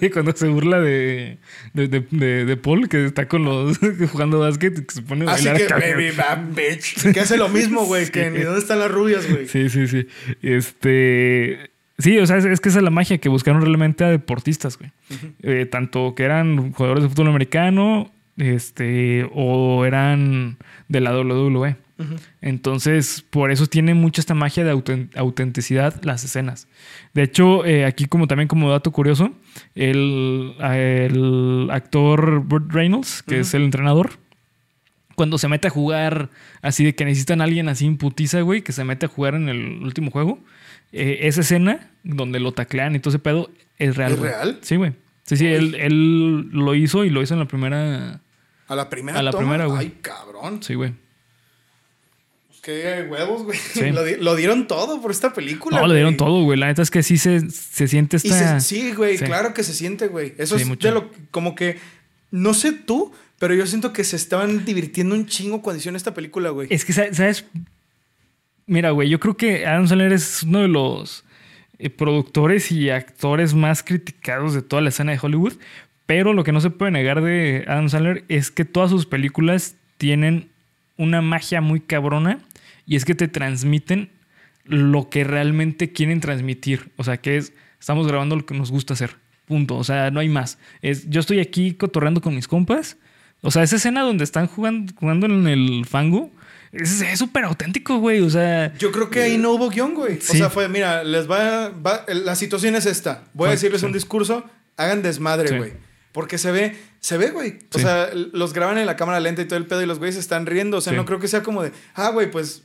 [0.00, 1.38] Sí, cuando se burla de,
[1.74, 3.78] de, de, Paul, que está con los
[4.10, 7.12] jugando básquet, y que se pone a Así que, baby, bad bitch.
[7.12, 8.10] Que hace lo mismo, güey.
[8.10, 9.46] Que ni dónde están las rubias, güey.
[9.48, 10.06] Sí, sí, sí.
[10.42, 11.70] Este.
[11.98, 14.76] Sí, o sea, es, es que esa es la magia que buscaron realmente a deportistas,
[14.78, 14.90] güey.
[15.42, 21.76] Eh, tanto que eran jugadores de fútbol americano, este, o eran de la WWE.
[22.40, 26.66] Entonces, por eso tiene mucha esta magia de auten- autenticidad las escenas.
[27.14, 29.32] De hecho, eh, aquí como también como dato curioso,
[29.76, 34.12] el, el actor Burt Reynolds, que es el entrenador,
[35.14, 36.30] cuando se mete a jugar
[36.62, 39.48] así de que necesitan a alguien así imputiza, güey, que se mete a jugar en
[39.48, 40.40] el último juego,
[40.90, 44.12] eh, esa escena donde lo taclean y todo ese pedo es real.
[44.12, 44.30] ¿Es güey.
[44.30, 44.58] real?
[44.62, 44.92] Sí, güey.
[45.24, 48.20] Sí, sí, él, él lo hizo y lo hizo en la primera.
[48.68, 49.42] A la primera A la toma.
[49.42, 49.78] primera, güey.
[49.80, 50.62] Ay, cabrón.
[50.62, 50.94] Sí, güey.
[52.62, 53.58] Qué huevos, güey.
[53.58, 53.90] Sí.
[53.90, 55.80] Lo, di- lo dieron todo por esta película.
[55.80, 56.58] No, le dieron todo, güey.
[56.58, 58.60] La neta es que sí se, se siente Y esta.
[58.60, 59.24] se- sí, güey, Sí.
[59.24, 60.34] claro que se siente, güey.
[60.38, 60.86] Eso Sí, es mucho.
[60.86, 61.78] de lo como que
[62.30, 66.14] no sé tú, pero yo siento que se estaban divirtiendo un chingo cuando hicieron esta
[66.14, 66.68] película, güey.
[66.70, 67.44] Es que, sa- ¿sabes?
[68.66, 71.24] Mira, güey, yo creo que Adam Sandler es uno de los
[71.82, 75.54] eh, productores y actores más criticados de toda la escena de Hollywood.
[76.06, 79.76] Pero lo que no se puede negar de Adam Sandler es que todas sus películas
[79.98, 80.48] tienen
[80.96, 82.38] una magia muy cabrona
[82.86, 84.10] y es que te transmiten
[84.64, 86.90] lo que realmente quieren transmitir.
[86.96, 89.16] O sea, que es, estamos grabando lo que nos gusta hacer.
[89.46, 89.76] Punto.
[89.76, 90.58] O sea, no hay más.
[90.82, 92.96] Es, yo estoy aquí cotorreando con mis compas.
[93.40, 96.30] O sea, esa escena donde están jugando, jugando en el fango
[96.72, 98.20] es súper auténtico, güey.
[98.22, 100.18] O sea, Yo creo que ahí no hubo guion, güey.
[100.18, 103.24] O sea, fue, mira, les va, va- la situación es esta.
[103.34, 103.86] Voy a decirles sí.
[103.86, 104.44] un discurso,
[104.76, 105.56] hagan desmadre, Sí.
[105.56, 105.72] güey.
[106.12, 107.58] Porque se ve, se ve, güey.
[107.74, 110.16] O sea, los graban en la cámara lenta y todo el pedo y los güeyes
[110.16, 110.76] están riendo.
[110.76, 112.64] O sea, no creo que sea como de, ah, güey, pues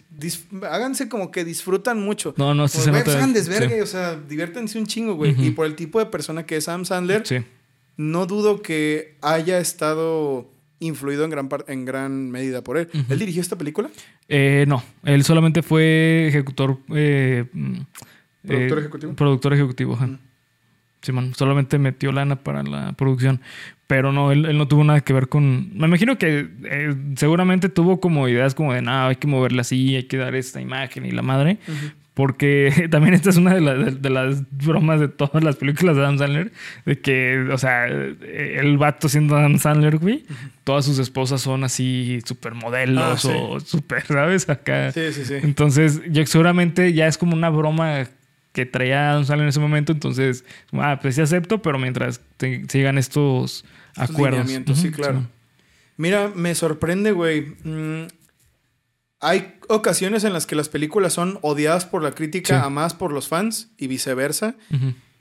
[0.69, 2.33] háganse como que disfrutan mucho.
[2.37, 5.33] No, no, sí se güey, pues hagan desvergue, o sea, diviértanse un chingo, güey.
[5.41, 7.23] Y por el tipo de persona que es Adam Sandler,
[7.95, 12.89] no dudo que haya estado influido en gran, en gran medida por él.
[12.93, 13.13] Ujú.
[13.13, 13.89] ¿Él dirigió esta película?
[14.27, 16.77] Eh, no, él solamente fue ejecutor.
[16.93, 17.77] eh, mm,
[18.45, 19.13] ¿Productor eh, ejecutivo?
[19.13, 19.95] Productor ejecutivo.
[19.95, 20.17] Mm.
[21.01, 23.41] Simón, solamente metió lana para la producción.
[23.87, 25.77] Pero no, él, él no tuvo nada que ver con.
[25.77, 29.95] Me imagino que eh, seguramente tuvo como ideas como de, no, hay que moverla así,
[29.95, 31.59] hay que dar esta imagen y la madre.
[32.17, 35.95] Porque también esta es una de, la- de- de las bromas de todas las películas
[35.95, 36.51] de Adam Sandler.
[36.83, 40.25] De que, o sea, el vato siendo Adam Sandler, güey,
[40.63, 43.29] todas sus esposas son así supermodelos Ah, sí.
[43.31, 44.49] o super, ¿sabes?
[44.49, 44.91] Acá.
[44.91, 45.35] Sí, sí, sí.
[45.43, 48.07] Entonces, yo seguramente ya es como una broma
[48.51, 49.91] que traía Adam Sandler en ese momento.
[49.91, 54.39] Entonces, ah, pues sí acepto, pero mientras te- sigan estos Estos acuerdos.
[54.39, 55.23] lineamientos, sí, Ujú, claro.
[55.97, 57.53] Mira, me sorprende, güey.
[57.63, 58.07] Mm,
[59.19, 62.65] hay ocasiones en las que las películas son odiadas por la crítica, Sí.
[62.65, 64.55] amadas por los fans y viceversa.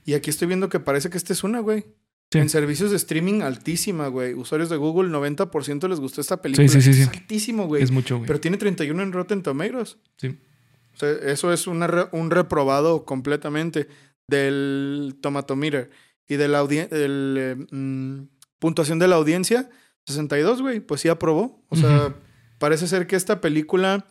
[0.04, 1.84] Y aquí estoy viendo que parece que esta es una, güey.
[2.32, 2.38] Sí.
[2.38, 4.34] En servicios de streaming altísima, güey.
[4.34, 6.68] Usuarios de Google, 90% les gustó esta película.
[6.68, 7.02] sí, sí, Es sí.
[7.04, 7.82] altísimo, güey.
[7.82, 8.26] Es mucho, güey.
[8.26, 9.96] Pero tiene 31 en Rotten Tomatoes.
[10.16, 10.36] Sí.
[10.94, 13.88] O sea, eso es una re- un reprobado completamente
[14.28, 15.90] del Tomatometer.
[16.28, 18.22] Y de la del, eh, mm,
[18.58, 19.70] puntuación de la audiencia,
[20.06, 20.80] 62, güey.
[20.80, 21.64] Pues sí aprobó.
[21.68, 22.14] O sea.
[22.58, 24.06] Parece ser que esta película...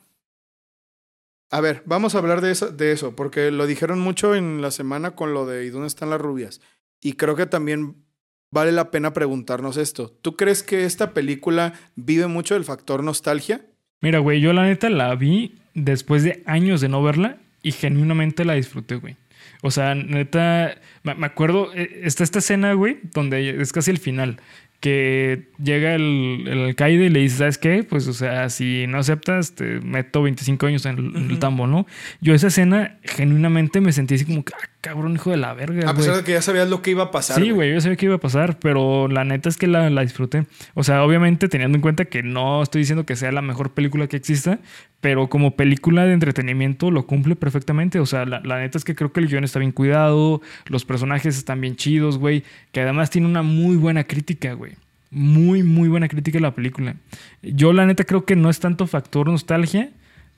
[1.52, 4.72] A ver, vamos a hablar de eso, de eso, porque lo dijeron mucho en la
[4.72, 6.60] semana con lo de ¿y dónde están las rubias?
[7.02, 8.04] Y creo que también
[8.52, 10.10] vale la pena preguntarnos esto.
[10.10, 13.66] ¿Tú crees que esta película vive mucho del factor nostalgia?
[14.02, 18.46] Mira, güey, yo la neta la vi después de años de no verla y genuinamente
[18.46, 19.18] la disfruté, güey.
[19.62, 24.40] O sea, neta, me acuerdo, eh, está esta escena, güey, donde es casi el final,
[24.86, 27.84] que llega el, el alcaide y le dice, ¿sabes qué?
[27.84, 31.88] Pues, o sea, si no aceptas, te meto 25 años en el, tambo, ¿no?
[32.22, 35.90] Yo esa escena genuinamente me sentí así como, que, ah, cabrón, hijo de la verga,
[35.90, 37.42] A pesar de que ya sabías lo que iba a pasar.
[37.42, 40.02] Sí, güey, yo sabía que iba a pasar, pero la neta es que la, la
[40.02, 40.46] disfruté.
[40.76, 44.08] O sea, obviamente teniendo en cuenta que no estoy diciendo que sea la mejor película
[44.08, 44.60] que exista,
[45.02, 48.00] pero como película de entretenimiento lo cumple perfectamente.
[48.00, 50.86] O sea, la, la neta es que creo que el guion está bien cuidado, los
[50.86, 54.74] personajes están bien chidos, güey, que además tiene una muy buena crítica, güey.
[55.12, 56.96] Muy, muy buena crítica la película.
[57.42, 59.90] Yo la neta creo que no es tanto factor nostalgia,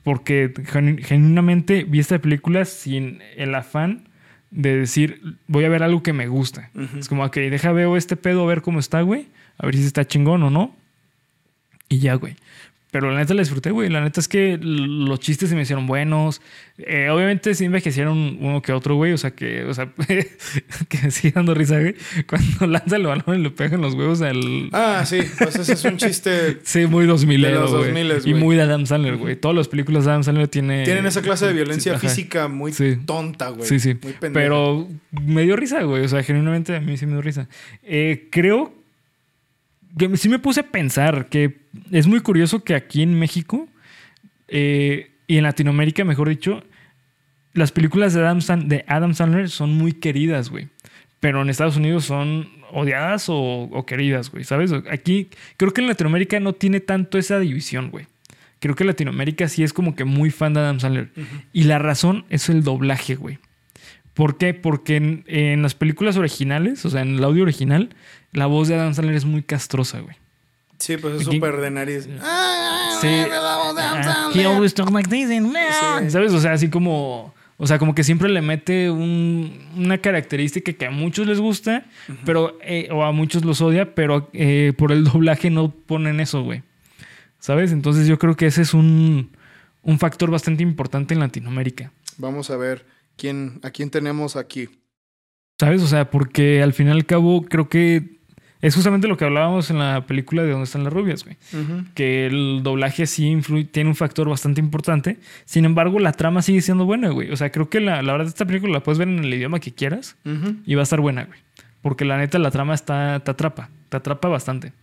[0.03, 4.06] porque genu- genuinamente vi esta película sin el afán
[4.51, 6.69] de decir, voy a ver algo que me gusta.
[6.73, 6.99] Ujú.
[6.99, 9.27] Es como, ok, deja veo este pedo a ver cómo está, güey.
[9.57, 10.75] A ver si está chingón o no.
[11.89, 12.35] Y ya, güey.
[12.89, 13.89] Pero la neta la disfruté, güey.
[13.89, 16.41] La neta es que los chistes se me hicieron buenos.
[16.77, 19.11] Eh, obviamente sí envejecieron uno que otro, güey.
[19.11, 19.91] O sea, que, o sea,
[20.87, 21.95] que sigue dando risa, güey.
[22.27, 24.69] Cuando lanza el balón y le pegan los huevos al.
[24.71, 25.19] Ah, sí.
[25.37, 26.59] Pues ese es un chiste.
[26.63, 29.35] sí, muy 2000 de los 2000 Y muy de Adam Sandler, güey.
[29.35, 30.85] Todas las películas de Adam Sandler tienen.
[30.85, 32.71] Tienen esa clase de violencia física muy
[33.05, 33.67] tonta, güey.
[33.67, 33.97] Sí, sí.
[34.01, 36.05] Muy Pero me dio risa, güey.
[36.05, 37.49] O sea, genuinamente a mí sí me dio risa.
[37.83, 38.77] Eh, creo que
[40.15, 41.57] sí me puse a pensar que
[41.91, 43.67] es muy curioso que aquí en México
[44.47, 46.63] eh, y en Latinoamérica, mejor dicho,
[47.53, 50.69] las películas de Adam, de Adam Sandler son muy queridas, güey.
[51.19, 54.43] Pero en Estados Unidos son odiadas o, queridas, güey.
[54.43, 54.71] ¿Sabes?
[54.91, 58.05] Aquí creo que en Latinoamérica no tiene tanto esa división, güey.
[58.59, 61.09] Creo que Latinoamérica sí es como que muy fan de Adam Sandler.
[61.53, 63.39] Y la razón es el doblaje, güey.
[64.17, 64.55] ¿Por qué?
[64.55, 67.95] Porque en, las películas originales, o sea, en el audio original,
[68.31, 70.15] la voz de Adam Sandler es muy castrosa, güey.
[70.79, 72.09] Sí, pues es súper de nariz.
[72.99, 73.07] Sí.
[74.33, 75.29] He always talks like this.
[76.11, 76.33] ¿Sabes?
[76.33, 77.31] O sea, así como...
[77.57, 81.85] O sea, como que siempre le mete una característica que a muchos les gusta,
[82.25, 82.57] pero...
[82.63, 86.63] Eh, o a muchos los odia, pero eh, por el doblaje no ponen eso, güey.
[87.37, 87.71] ¿Sabes?
[87.71, 89.29] Entonces yo creo que ese es un,
[89.83, 91.91] un factor bastante importante en Latinoamérica.
[92.17, 92.96] Vamos a ver.
[93.17, 94.69] ¿Quién, ¿A quién tenemos aquí?
[95.59, 95.81] ¿Sabes?
[95.81, 98.17] O sea, porque al fin y al cabo creo que
[98.61, 101.37] es justamente lo que hablábamos en la película de Dónde están las rubias, güey.
[101.93, 105.19] Que el doblaje sí influye, tiene un factor bastante importante.
[105.45, 107.31] Sin embargo, la trama sigue siendo buena, güey.
[107.31, 109.59] O sea, creo que la, la verdad esta película la puedes ver en el idioma
[109.59, 110.15] que quieras
[110.65, 111.39] y va a estar buena, güey.
[111.81, 114.73] Porque la neta la trama está, te atrapa, te atrapa bastante.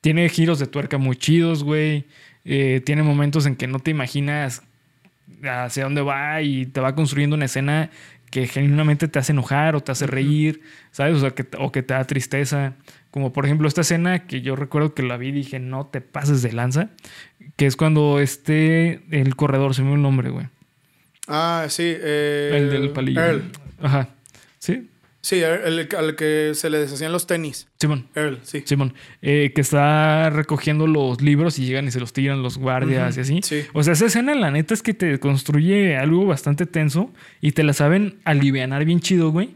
[0.00, 2.04] Tiene giros de tuerca muy chidos, güey.
[2.44, 4.62] Eh, tiene momentos en que no te imaginas
[5.42, 7.90] hacia dónde va y te va construyendo una escena
[8.30, 11.14] que genuinamente te hace enojar o te hace reír, ¿sabes?
[11.14, 12.74] O, sea, que, o que te da tristeza.
[13.10, 16.00] Como por ejemplo esta escena que yo recuerdo que la vi y dije, no te
[16.00, 16.90] pases de lanza,
[17.56, 20.48] que es cuando este, el corredor, se me dio el nombre, güey.
[21.28, 21.84] Ah, sí.
[21.86, 23.20] Eh, el del palillo.
[23.80, 24.08] Ajá.
[24.58, 24.90] Sí.
[25.24, 27.66] Sí, el, al que se le deshacían los tenis.
[27.80, 28.08] Simón.
[28.14, 28.62] Earl, sí.
[28.66, 28.92] Simón.
[29.22, 33.20] Eh, que está recogiendo los libros y llegan y se los tiran los guardias y
[33.20, 33.40] así.
[33.42, 33.62] Sí.
[33.72, 37.10] O sea, esa escena, la neta, es que te construye algo bastante tenso
[37.40, 39.54] y te la saben alivianar bien chido, güey.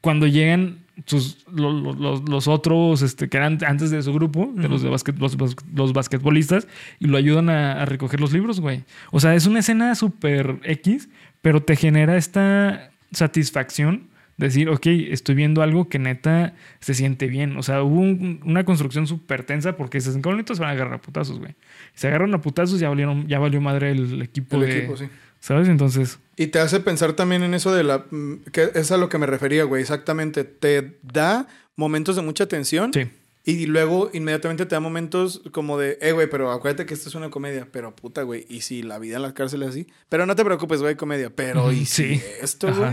[0.00, 4.90] Cuando llegan sus, los, otros este, que eran antes de su grupo, de los, de
[4.90, 6.68] los, basquetbolistas,
[7.00, 8.84] y lo ayudan a, a recoger los libros, güey.
[9.10, 11.08] O sea, es una escena súper X,
[11.42, 14.06] pero te genera esta satisfacción
[14.38, 17.56] decir, ok, estoy viendo algo que neta se siente bien.
[17.56, 21.38] O sea, hubo una construcción súper tensa porque se se van a agarrar a putazos,
[21.38, 21.54] güey.
[21.94, 24.78] Se agarran a putazos, ya, valieron, ya valió madre el equipo el de...
[24.78, 25.08] Equipo, sí.
[25.40, 25.68] ¿Sabes?
[25.68, 26.18] Entonces...
[26.36, 28.06] Y te hace pensar también en eso de la...
[28.10, 29.82] Mm, que es a lo que me refería, güey.
[29.82, 30.44] Exactamente.
[30.44, 31.46] Te da
[31.76, 32.92] momentos de mucha tensión.
[32.92, 33.08] Sí.
[33.44, 37.14] Y luego inmediatamente te da momentos como de, eh, güey, pero acuérdate que esto es
[37.14, 37.66] una comedia.
[37.72, 39.86] Pero puta, güey, ¿y si la vida en la cárcel es así?
[40.08, 41.30] Pero no te preocupes, güey, comedia.
[41.30, 42.90] Pero ¿y si esto, güey?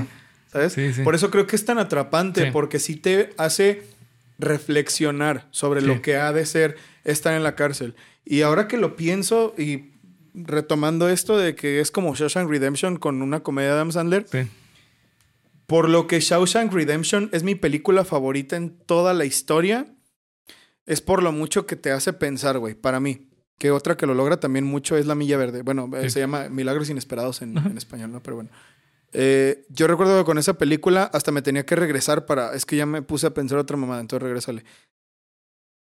[0.55, 0.99] ¿Sabes?
[1.03, 3.83] Por eso creo que es tan atrapante, porque sí te hace
[4.39, 7.95] reflexionar sobre lo que ha de ser estar en la cárcel.
[8.23, 9.91] Y ahora que lo pienso y
[10.33, 14.25] retomando esto de que es como Shawshank Redemption con una comedia de Adam Sandler,
[15.67, 19.85] por lo que Shawshank Redemption es mi película favorita en toda la historia,
[20.85, 23.27] es por lo mucho que te hace pensar, güey, para mí.
[23.57, 25.61] Que otra que lo logra también mucho es La Milla Verde.
[25.61, 28.21] Bueno, se llama Milagros Inesperados en, en español, ¿no?
[28.21, 28.49] Pero bueno.
[29.17, 32.53] Eh, yo recuerdo que con esa película hasta me tenía que regresar para.
[32.53, 34.65] Es que ya me puse a pensar otra mamada, entonces regresale.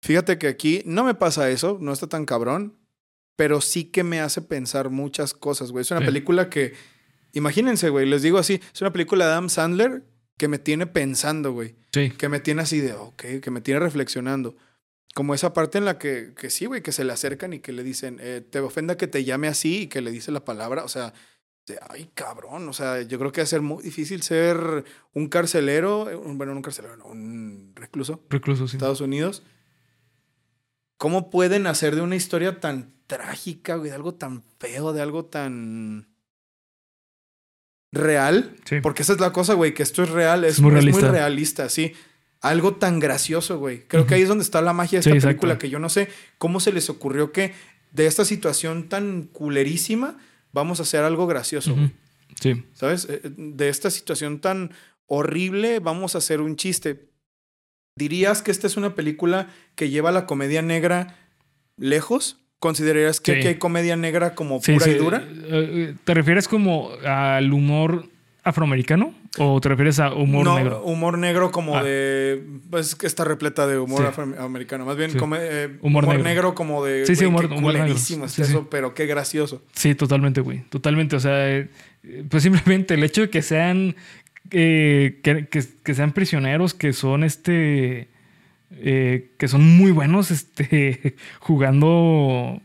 [0.02, 2.76] Fíjate que aquí no me pasa eso, no está tan cabrón,
[3.36, 5.82] pero sí que me hace pensar muchas cosas, güey.
[5.82, 6.74] Es una película que.
[7.32, 10.02] Imagínense, güey, les digo así: es una película de Adam Sandler
[10.36, 11.76] que me tiene pensando, güey.
[11.92, 12.10] Sí.
[12.10, 14.56] Que me tiene así de, ok, que me tiene reflexionando.
[15.14, 17.70] Como esa parte en la que, que sí, güey, que se le acercan y que
[17.70, 20.82] le dicen, eh, te ofenda que te llame así y que le dice la palabra.
[20.82, 21.14] O sea,
[21.88, 26.10] ay, cabrón, o sea, yo creo que va a ser muy difícil ser un carcelero,
[26.10, 28.24] eh, bueno, no un carcelero, no, un recluso.
[28.28, 28.76] Recluso, sí.
[28.76, 29.42] Estados Unidos.
[30.96, 36.08] ¿Cómo pueden hacer de una historia tan trágica, de algo tan feo, de algo tan
[37.90, 38.56] real?
[38.64, 38.80] Sí.
[38.80, 41.68] Porque esa es la cosa, güey, que esto es real, es, muy, realista.
[41.68, 41.92] sí.
[42.40, 43.86] Algo tan gracioso, güey.
[43.86, 46.08] Creo que ahí es donde está la magia de esta película, que yo no sé
[46.38, 47.54] cómo se les ocurrió que
[47.92, 50.18] de esta situación tan culerísima
[50.52, 51.76] vamos a hacer algo gracioso.
[52.40, 52.64] Sí.
[52.74, 53.06] ¿Sabes?
[53.10, 54.72] Eh, de esta situación tan
[55.06, 57.08] horrible, vamos a hacer un chiste.
[57.96, 61.18] ¿Dirías que esta es una película que lleva la comedia negra
[61.76, 62.38] lejos?
[62.58, 65.18] ¿Considerarías que hay comedia negra como pura y dura?
[65.18, 68.08] Eh, eh, ¿Te refieres como al humor
[68.44, 69.14] afroamericano?
[69.38, 70.82] ¿O te refieres a humor no, negro?
[70.82, 71.82] humor negro como Ah.
[71.82, 72.42] de...
[72.70, 74.06] Pues que está repleta de humor Sí.
[74.06, 74.84] afroamericano.
[74.84, 75.18] Más bien Sí.
[75.18, 76.24] come- eh, Humor humor, negro.
[76.24, 76.54] negro.
[76.54, 77.06] como de...
[77.06, 77.94] Sí, sí, humor- qué humor negro.
[77.94, 79.62] eso, pero qué gracioso.
[79.72, 80.62] Sí, totalmente, güey.
[80.70, 81.16] Totalmente.
[81.16, 81.68] O sea, eh,
[82.28, 83.94] pues simplemente el hecho de que sean.
[84.50, 88.08] eh, que, que- que sean prisioneros, que son este.
[88.74, 92.60] que son muy buenos este, jugando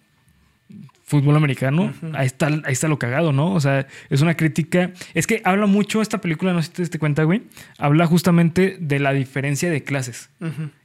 [1.09, 1.93] fútbol americano.
[2.13, 3.53] ahí, está, ahí está lo cagado, ¿no?
[3.53, 4.91] O sea, es una crítica.
[5.13, 7.43] Es que habla mucho esta película, no sé si te diste cuenta, güey.
[7.77, 10.29] Habla justamente de la diferencia de clases.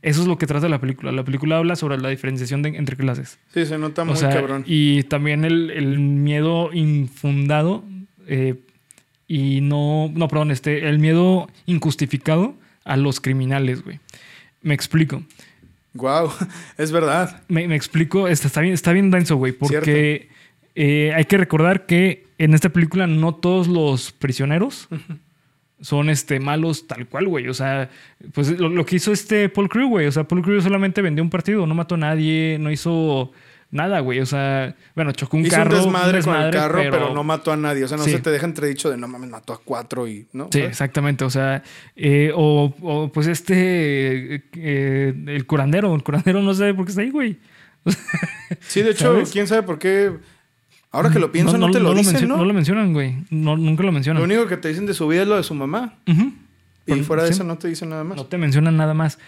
[0.00, 1.10] Eso es lo que trata la película.
[1.10, 3.40] La película habla sobre la diferenciación de- entre clases.
[3.52, 4.62] Sí, se nota muy O sea, cabrón.
[4.64, 7.84] y también el, el miedo infundado
[8.28, 8.54] eh,
[9.26, 12.54] y no, no, perdón, este, el miedo injustificado
[12.84, 13.98] a los criminales, güey.
[14.62, 15.22] Me explico.
[15.94, 16.32] Wow,
[16.78, 17.42] es verdad.
[17.48, 20.28] Me, me explico, está, está bien, está bien denso, güey, porque
[20.74, 24.88] eh, hay que recordar que en esta película no todos los prisioneros
[25.80, 27.48] son este, malos tal cual, güey.
[27.48, 27.90] O sea,
[28.32, 30.06] pues lo, lo que hizo este Paul Crew, güey.
[30.06, 33.32] O sea, Paul Crew solamente vendió un partido, no mató a nadie, no hizo
[33.72, 34.20] nada, güey.
[34.20, 35.76] O sea, bueno, chocó un Hizo carro.
[35.78, 37.12] un desmadre, con el carro, pero...
[37.12, 37.82] no mató a nadie.
[37.82, 38.12] O sea, no Sí.
[38.12, 40.28] se te deja entredicho de no mames, mató a cuatro y...
[40.32, 40.44] ¿no?
[40.52, 40.68] Sí, ¿Sabes?
[40.70, 41.24] exactamente.
[41.24, 41.64] O sea,
[41.96, 47.02] eh, o, o, pues este, eh, el curandero, el curandero no sé por qué está
[47.02, 47.38] ahí, güey.
[48.60, 49.30] Sí, de hecho, ¿Sabes?
[49.32, 50.12] quién sabe por qué...
[50.90, 52.36] Ahora que lo pienso, no, te lo, dicen, mencio- ¿no?
[52.36, 53.24] No lo mencionan, güey.
[53.30, 54.20] No, nunca lo mencionan.
[54.20, 55.94] Lo único que te dicen de su vida es lo de su mamá.
[56.04, 56.14] Y
[56.84, 57.34] Por- fuera de sí.
[57.36, 58.18] eso no te dicen nada más.
[58.18, 59.18] No te mencionan nada más.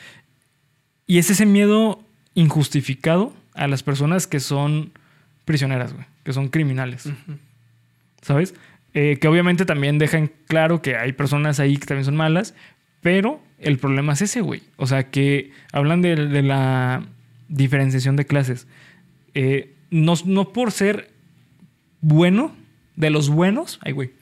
[1.06, 2.02] Y es ese miedo
[2.34, 4.92] injustificado a las personas que son
[5.44, 7.08] prisioneras, güey, que son criminales.
[8.22, 8.54] ¿Sabes?
[8.94, 12.54] Eh, que obviamente también dejan claro que hay personas ahí que también son malas,
[13.00, 14.62] pero el problema es ese, güey.
[14.76, 17.04] O sea, que hablan de, de la
[17.48, 18.66] diferenciación de clases.
[19.34, 21.10] Eh, no, no por ser
[22.00, 22.54] bueno,
[22.96, 24.12] de los buenos, ay, güey.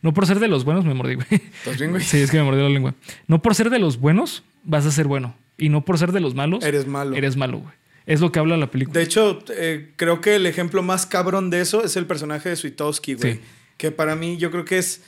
[0.00, 1.26] No por ser de los buenos, me mordí, güey.
[1.30, 2.02] ¿Estás bien, güey?
[2.02, 2.94] Sí, es que me mordió la lengua.
[3.28, 5.34] No por ser de los buenos vas a ser bueno.
[5.58, 7.14] Y no por ser de los malos Eres malo.
[7.14, 7.74] eres malo, güey.
[8.06, 8.98] Es lo que habla la película.
[8.98, 12.56] De hecho, eh, creo que el ejemplo más cabrón de eso es el personaje de
[12.56, 13.34] Sweetowski, güey.
[13.34, 13.40] Sí.
[13.76, 15.02] Que para mí yo creo que es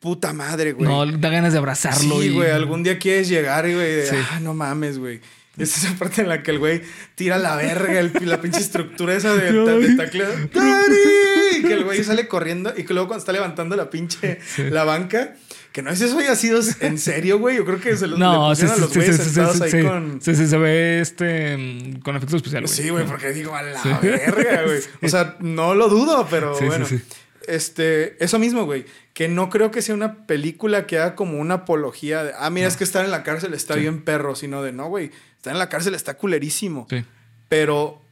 [0.00, 0.88] puta madre, güey.
[0.88, 2.20] no, da ganas de abrazarlo.
[2.20, 4.16] Sí, y- güey, algún día quieres llegar, güey, de, Sí.
[4.30, 5.20] ah, no mames, güey.
[5.56, 6.82] Es esa parte en la que el güey
[7.16, 9.50] tira la verga, el- la pinche estructura esa de,
[9.88, 10.28] de tacleo.
[11.62, 14.38] Que el güey sale corriendo y que luego cuando está levantando la pinche,
[14.70, 15.34] la banca,
[15.72, 17.56] que no si eso haya sido en serio, güey.
[17.56, 19.62] Yo creo que se los No, le sí, a los güeyes sí, sí, sentados sí,
[19.64, 19.82] ahí sí.
[19.82, 20.20] con...
[20.22, 22.70] Sí, sí, se ve este mm, con efectos especiales.
[22.70, 24.80] Sí, güey, porque digo, a la verga, güey.
[25.02, 26.86] O sea, no lo dudo, pero bueno.
[26.86, 27.00] sí.
[27.46, 28.84] Este, eso mismo, güey.
[29.14, 32.68] Que no creo que sea una película que haga como una apología de, ah, mira,
[32.68, 35.58] es que estar en la cárcel está bien perro, sino de, no, güey, estar en
[35.58, 36.86] la cárcel está culerísimo.
[36.90, 37.04] Sí.
[37.48, 38.02] Pero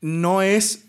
[0.00, 0.86] no es.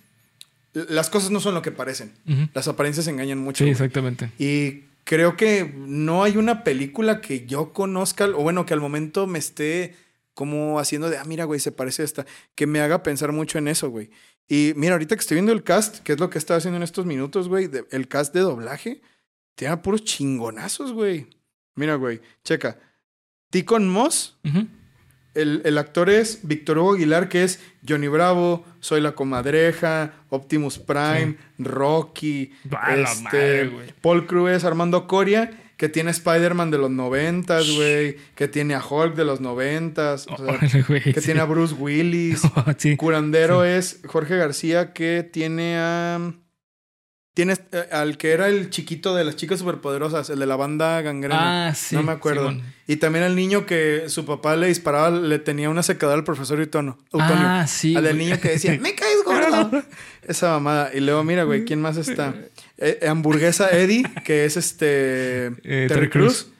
[0.73, 2.13] Las cosas no son lo que parecen.
[2.53, 3.63] Las apariencias engañan mucho.
[3.63, 4.31] Sí, exactamente.
[4.39, 9.27] Y creo que no hay una película que yo conozca, o bueno, que al momento
[9.27, 9.95] me esté
[10.33, 13.59] como haciendo de, ah, mira, güey, se parece a esta, que me haga pensar mucho
[13.59, 14.09] en eso, güey.
[14.47, 16.83] Y mira, ahorita que estoy viendo el cast, que es lo que estaba haciendo en
[16.83, 19.01] estos minutos, güey, de- el cast de doblaje,
[19.55, 21.27] tiene puros chingonazos, güey.
[21.75, 22.79] Mira, güey, checa.
[23.51, 24.37] Ticon Moss.
[25.35, 30.79] El, el actor es Víctor Hugo Aguilar, que es Johnny Bravo, Soy la Comadreja, Optimus
[30.79, 32.51] Prime, Rocky,
[32.95, 33.93] este, madre.
[34.01, 39.15] Paul Cruz, Armando Coria, que tiene Spider-Man de los noventas, güey, que tiene a Hulk
[39.15, 41.25] de los noventas, que sí.
[41.25, 42.41] tiene a Bruce Willis.
[42.77, 42.95] sí.
[42.95, 46.33] Curandero es Jorge García, que tiene a...
[47.33, 51.01] Tiene eh, al que era el chiquito de las chicas superpoderosas, el de la banda
[51.01, 51.69] gangrena.
[51.69, 51.95] Ah, sí.
[51.95, 52.55] No me acuerdo.
[52.87, 56.59] Y también al niño que su papá le disparaba, le tenía una secadora al profesor
[56.59, 56.99] Utono.
[57.11, 57.35] Utonio.
[57.39, 57.95] Ah, sí.
[57.95, 59.83] Al del niño que decía, me caes gordo.
[60.27, 60.91] Esa mamada.
[60.93, 62.35] Y luego, mira, güey, ¿quién más está?
[62.77, 65.47] Eh, eh, hamburguesa Eddie, que es este.
[65.63, 66.51] Eh, Terry Cruz.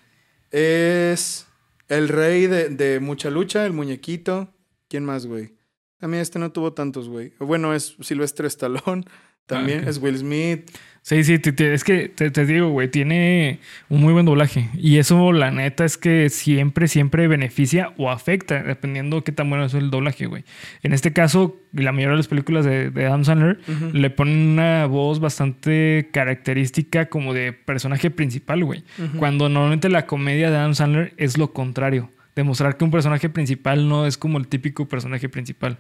[0.50, 1.46] Es
[1.88, 4.52] el rey de, de Mucha Lucha, el muñequito.
[4.88, 5.54] ¿Quién más, güey?
[6.02, 7.34] A mí este no tuvo tantos, güey.
[7.40, 9.06] Bueno, es Silvestre Stallone.
[9.46, 9.88] También Ah, ok.
[9.90, 10.70] es Will Smith.
[11.06, 14.70] Sí, sí, es que te, te digo, güey, tiene un muy buen doblaje.
[14.78, 19.66] Y eso, la neta, es que siempre, siempre beneficia o afecta, dependiendo qué tan bueno
[19.66, 20.46] es el doblaje, güey.
[20.82, 23.60] En este caso, la mayoría de las películas de, de Adam Sandler
[23.92, 28.84] le ponen una voz bastante característica como de personaje principal, güey.
[29.20, 32.12] Cuando normalmente la comedia de Adam Sandler es lo contrario.
[32.36, 35.78] Demostrar que un personaje principal no es como el típico personaje principal.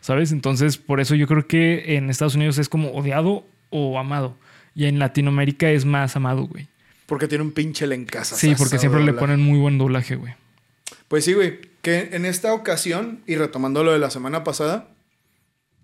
[0.00, 0.32] ¿Sabes?
[0.32, 4.36] Entonces, por eso yo creo que en Estados Unidos es como odiado o amado.
[4.74, 6.66] Y en Latinoamérica es más amado, güey.
[7.06, 8.34] Porque tiene un pinche en casa.
[8.34, 10.34] Sí, porque siempre le ponen muy buen doblaje, güey.
[11.08, 11.60] Pues sí, güey.
[11.82, 14.88] Que en esta ocasión, y retomando lo de la semana pasada,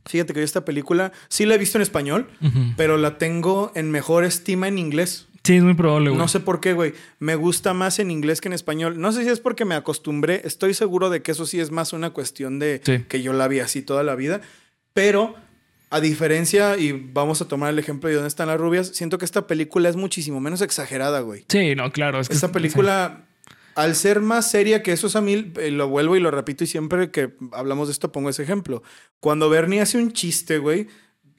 [0.06, 2.30] fíjate que yo esta película sí la he visto en español,
[2.76, 5.28] pero la tengo en mejor estima en inglés.
[5.50, 6.18] Sí, es muy probable, güey.
[6.18, 6.94] No sé por qué, güey.
[7.18, 9.00] Me gusta más en inglés que en español.
[9.00, 10.42] No sé si es porque me acostumbré.
[10.44, 13.04] Estoy seguro de que eso sí es más una cuestión de Sí.
[13.08, 14.40] que yo la vi así toda la vida.
[14.94, 15.34] Pero,
[15.90, 19.24] a diferencia, y vamos a tomar el ejemplo de dónde están las rubias, siento que
[19.24, 21.44] esta película es muchísimo menos exagerada, güey.
[21.48, 22.20] Sí, no, claro.
[22.20, 23.24] Es que Esta es- película,
[23.74, 27.10] al ser más seria que eso, mí, eh, lo vuelvo y lo repito, y siempre
[27.10, 28.82] que hablamos de esto pongo ese ejemplo.
[29.18, 30.86] Cuando Bernie hace un chiste, güey,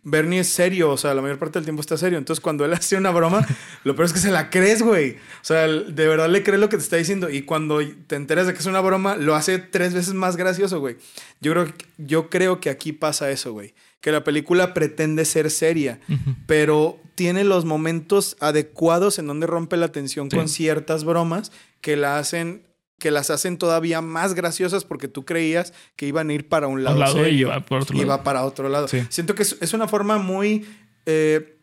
[0.04, 2.18] Bernie es serio, o sea, la mayor parte del tiempo está serio.
[2.18, 3.46] Entonces, cuando él hace una broma,
[3.84, 5.12] lo peor es que se la crees, güey.
[5.12, 7.30] O sea, de verdad le crees lo que te está diciendo.
[7.30, 10.80] Y cuando te enteras de que es una broma, lo hace tres veces más gracioso,
[10.80, 10.98] güey.
[11.40, 13.74] Yo creo, yo creo que aquí pasa eso, güey.
[14.02, 16.00] Que la película pretende ser seria,
[16.48, 20.38] pero tiene los momentos adecuados en donde rompe la tensión Sí.
[20.38, 22.64] con ciertas bromas que la hacen
[23.02, 26.84] que las hacen todavía más graciosas porque tú creías que iban a ir para un
[26.84, 28.10] lado, un lado y serio va por otro y lado.
[28.10, 28.88] va para otro lado.
[28.88, 29.02] Sí.
[29.10, 30.66] Siento que es, es una forma muy
[31.06, 31.58] eh,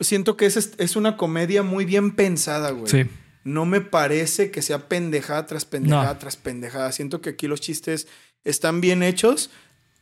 [0.00, 2.88] siento que es, es una comedia muy bien pensada, güey.
[2.90, 3.04] Sí.
[3.44, 6.18] No me parece que sea pendejada tras pendejada No.
[6.18, 6.90] tras pendejada.
[6.92, 8.08] Siento que aquí los chistes
[8.44, 9.50] están bien hechos.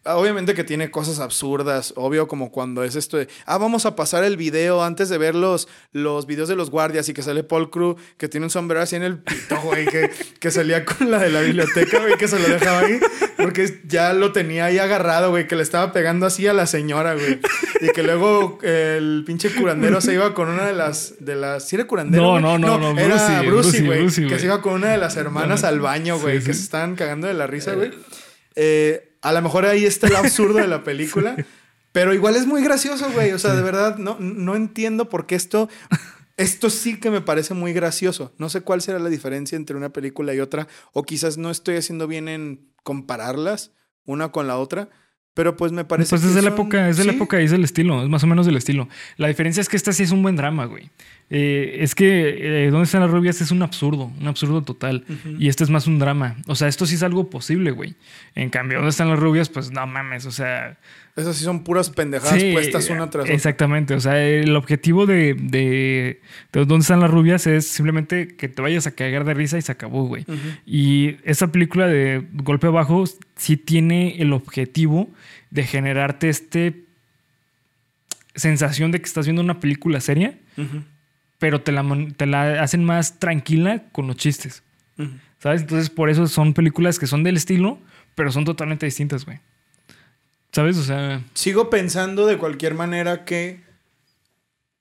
[0.04, 3.96] Ah, Obviamente que tiene cosas absurdas, obvio, como cuando es esto de, ah, vamos a
[3.96, 7.42] pasar el video antes de ver los, los videos de los guardias y que sale
[7.42, 11.10] Paul Crew, que tiene un sombrero así en el pito, güey, que, que salía con
[11.10, 13.00] la de la biblioteca, güey, que se lo dejaba ahí,
[13.38, 17.14] porque ya lo tenía ahí agarrado, güey, que le estaba pegando así a la señora,
[17.14, 17.40] güey.
[17.80, 21.66] Y que luego eh, el pinche curandero se iba con una de las, de las,
[21.66, 22.22] ¿sí era curandero?
[22.24, 22.42] No, güey?
[22.42, 25.68] no, no, no, era Brucey, güey, que se iba con una de las hermanas No,
[25.68, 25.74] no.
[25.74, 27.90] al baño, güey, que se estaban cagando de la risa, güey.
[28.56, 31.34] Eh, a lo mejor ahí está el absurdo de la película,
[31.92, 33.32] pero igual es muy gracioso, güey.
[33.32, 35.68] O sea, de verdad, no, no entiendo por qué esto.
[36.36, 38.32] Esto sí que me parece muy gracioso.
[38.38, 41.76] No sé cuál será la diferencia entre una película y otra, o quizás no estoy
[41.76, 43.70] haciendo bien en compararlas
[44.04, 44.88] una con la otra,
[45.32, 47.16] pero pues me parece Pues que es de la son- época, es de la sí.
[47.16, 48.88] época y es del estilo, es más o menos del estilo.
[49.16, 50.90] La diferencia es que esta sí es un buen drama, güey.
[51.30, 53.40] Eh, es que eh, ¿Dónde están las rubias?
[53.40, 55.04] Es un absurdo, un absurdo total.
[55.38, 56.36] Y este es más un drama.
[56.46, 57.94] O sea, esto sí es algo posible, güey.
[58.34, 59.48] En cambio, ¿dónde están las rubias?
[59.48, 60.78] Pues no mames, o sea...
[61.16, 63.34] Esas sí son puras pendejadas sí, puestas una tras otra.
[63.34, 66.20] Exactamente, o sea, el objetivo de, de,
[66.52, 67.46] de ¿Dónde están las rubias?
[67.46, 70.26] Es simplemente que te vayas a cagar de risa y se acabó, güey.
[70.66, 73.04] Y esta película de Golpe Bajo
[73.36, 75.08] sí tiene el objetivo
[75.50, 76.82] de generarte este
[78.34, 80.82] sensación de que estás viendo una película seria, Ujú.
[81.44, 81.84] Pero te la,
[82.16, 84.62] te la hacen más tranquila con los chistes.
[85.38, 85.60] ¿Sabes?
[85.60, 87.78] Entonces, por eso son películas que son del estilo,
[88.14, 89.40] pero son totalmente distintas, güey.
[90.52, 90.78] ¿Sabes?
[90.78, 91.20] O sea.
[91.34, 93.60] Sigo pensando de cualquier manera que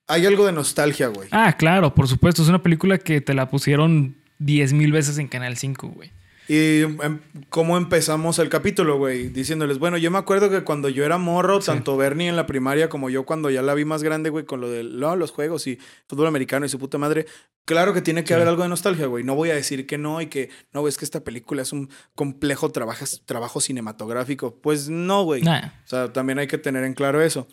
[0.06, 1.28] hay algo de nostalgia, güey.
[1.32, 2.40] Ah, claro, por supuesto.
[2.40, 6.12] Es una película que te la pusieron 10 mil veces en Canal 5, güey.
[6.46, 11.04] Y em, cómo empezamos el capítulo, güey, diciéndoles, bueno, yo me acuerdo que cuando yo
[11.04, 11.66] era morro, Sí.
[11.68, 14.60] tanto Bernie en la primaria como yo cuando ya la vi más grande, güey, con
[14.60, 17.24] lo de no, los juegos y fútbol americano y su puta madre,
[17.64, 18.34] claro que tiene que Sí.
[18.34, 19.24] haber algo de nostalgia, güey.
[19.24, 21.88] No voy a decir que no y que no, es que esta película es un
[22.14, 24.54] complejo trabajo, trabajo cinematográfico.
[24.60, 25.40] Pues no, güey.
[25.40, 25.68] Nah.
[25.84, 27.48] O sea, también hay que tener en claro eso.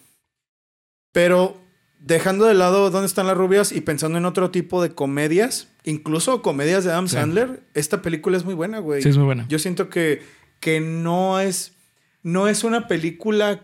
[1.13, 1.57] Pero
[2.03, 6.41] dejando de lado dónde están las rubias y pensando en otro tipo de comedias, incluso
[6.41, 7.15] comedias de Adam Sí.
[7.15, 9.01] Sandler, esta película es muy buena, güey.
[9.01, 9.45] Sí, es muy buena.
[9.47, 10.21] Yo siento que,
[10.59, 11.73] que no es.
[12.23, 13.61] No es una película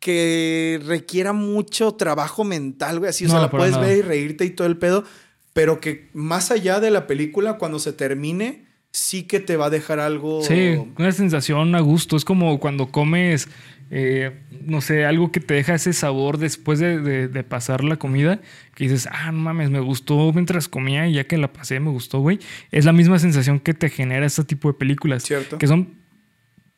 [0.00, 3.10] que requiera mucho trabajo mental, güey.
[3.10, 3.86] Así, o sea, la puedes nada.
[3.86, 5.04] ver y reírte y todo el pedo.
[5.52, 9.70] Pero que más allá de la película, cuando se termine, sí que te va a
[9.70, 10.42] dejar algo.
[10.42, 12.16] Sí, una sensación a gusto.
[12.16, 13.48] Es como cuando comes,
[13.90, 17.96] eh, no sé, algo que te deja ese sabor después de, de- de pasar la
[17.96, 18.40] comida,
[18.74, 21.90] que dices, ah, no mames, me gustó mientras comía y ya que la pasé, me
[21.90, 22.38] gustó, güey.
[22.70, 25.22] Es la misma sensación que te genera este tipo de películas.
[25.22, 25.56] ¿Cierto?
[25.58, 25.96] Que son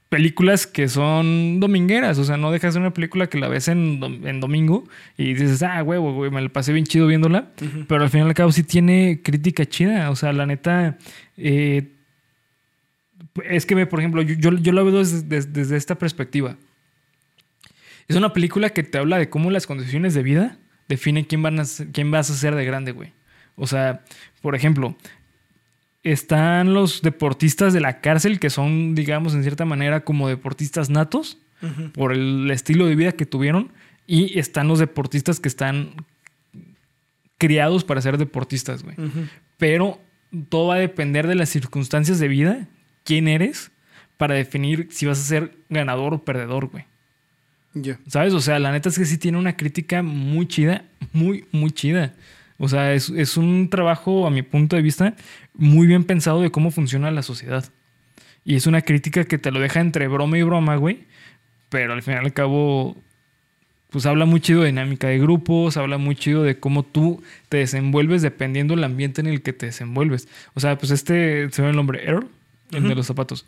[0.09, 2.19] películas que son domingueras.
[2.19, 4.85] O sea, no dejas de una película que la ves en, dom- en domingo
[5.17, 7.51] y dices, ah, huevo, güey, me la pasé bien chido viéndola.
[7.89, 10.11] Pero al final y al cabo sí tiene crítica chida.
[10.11, 10.99] O sea, la neta.
[11.37, 11.91] eh,
[13.45, 16.57] es que, por ejemplo, yo, yo, yo la veo desde, desde- desde esta perspectiva.
[18.11, 20.59] Es una película que te habla de cómo las condiciones de vida
[20.89, 23.13] definen quién, van a ser- quién vas a ser de grande, güey.
[23.57, 24.03] O sea,
[24.43, 24.97] por ejemplo,
[26.03, 31.39] están los deportistas de la cárcel que son, digamos, en cierta manera como deportistas natos
[31.93, 33.71] por el estilo de vida que tuvieron
[34.07, 35.95] y están los deportistas que están
[37.39, 38.97] criados para ser deportistas, güey.
[39.59, 40.01] Pero
[40.49, 42.67] todo va a depender de las circunstancias de vida,
[43.05, 43.71] quién eres,
[44.17, 46.85] para definir si vas a ser ganador o perdedor, güey.
[48.07, 48.35] ¿Sabes?
[48.35, 52.15] O sea, la neta es que sí tiene una crítica muy chida, muy, muy chida.
[52.59, 55.15] O sea, es, es un trabajo, a mi punto de vista,
[55.55, 57.65] muy bien pensado de cómo funciona la sociedad.
[58.45, 61.05] Y es una crítica que te lo deja entre broma y broma, güey.
[61.69, 62.97] Pero al final y al cabo
[63.91, 67.59] pues habla muy chido de dinámica de grupos, habla muy chido de cómo tú te
[67.59, 70.29] desenvuelves dependiendo del ambiente en el que te desenvuelves.
[70.55, 72.29] O sea, pues este, se ve el nombre Earl,
[72.71, 73.47] el de los zapatos,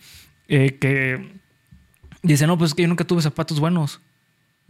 [0.49, 1.31] eh, que
[2.23, 4.01] dice, no, pues es que yo nunca tuve zapatos buenos.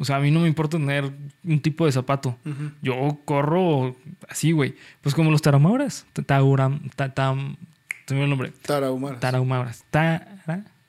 [0.02, 1.12] O sea, a mí no me importa tener
[1.44, 2.36] un tipo de zapato.
[2.82, 3.94] Yo corro
[4.28, 4.74] así, güey.
[5.00, 6.06] Pues como los tarahumaras.
[6.26, 6.80] Tauram,
[8.10, 8.52] me dio el nombre.
[8.66, 9.20] Tarahumaras.
[9.20, 9.84] Tarahumaras.
[9.92, 10.26] Tara,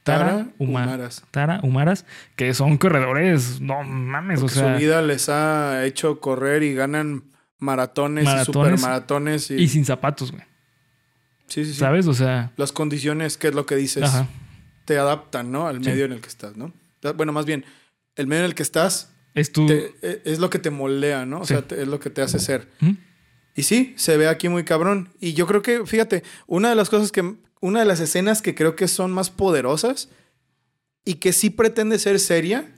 [0.01, 1.23] Tarahumaras.
[1.29, 2.05] Tarahumaras,
[2.35, 6.73] que son corredores, no mames, Porque o sea, su vida les ha hecho correr y
[6.73, 7.21] ganan
[7.59, 9.51] maratones, y supermaratones.
[9.51, 10.43] Y, y sin zapatos, güey.
[11.47, 11.79] sí, sí, sí.
[11.79, 12.07] ¿Sabes?
[12.07, 14.03] O sea, Las condiciones, ¿qué es lo que dices?
[14.05, 14.27] ajá.
[14.85, 15.67] Te adaptan, ¿no?
[15.67, 15.89] Al Sí.
[15.91, 16.73] medio en el que estás, ¿no?
[17.15, 17.63] Bueno, más bien,
[18.15, 19.65] el medio en el que estás Es tu.
[19.65, 21.41] te- e- es lo que te moldea, ¿no?
[21.41, 21.53] O Sí.
[21.53, 22.67] sea, te- es lo que te hace ser.
[22.79, 22.91] ¿Mm?
[23.55, 25.09] Y sí, se ve aquí muy cabrón.
[25.19, 28.55] Y yo creo que, fíjate, una de las cosas que, una de las escenas que
[28.55, 30.09] creo que son más poderosas
[31.05, 32.71] y que sí pretende ser seria,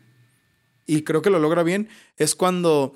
[0.86, 2.96] y creo que lo logra bien, es cuando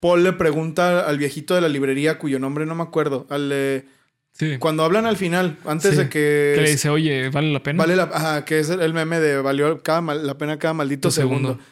[0.00, 3.84] Paul le pregunta al viejito de la librería, cuyo nombre no me acuerdo, al
[4.32, 4.56] Sí.
[4.58, 5.96] cuando hablan al final, antes Sí.
[5.98, 6.52] de que...
[6.56, 7.78] Que le dice, oye, ¿vale la pena?
[7.82, 11.10] Vale la, ajá, que es el, meme de valió cada mal- la pena cada maldito
[11.10, 11.50] segundo.
[11.50, 11.64] segundo.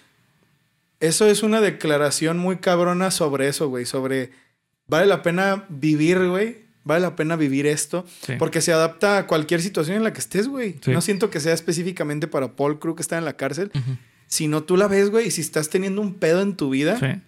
[1.01, 3.87] Eso es una declaración muy cabrona sobre eso, güey.
[3.87, 4.31] Sobre
[4.87, 6.59] vale la pena vivir, güey.
[6.85, 8.05] Vale la pena vivir esto.
[8.27, 8.35] Sí.
[8.39, 10.77] Porque se adapta a cualquier situación en la que estés, güey.
[10.87, 13.71] No siento que sea específicamente para Paul Crew que está en la cárcel.
[13.75, 13.97] Ujú.
[14.27, 16.99] Si no tú la ves, güey, y si estás teniendo un pedo en tu vida,
[16.99, 17.21] Sí.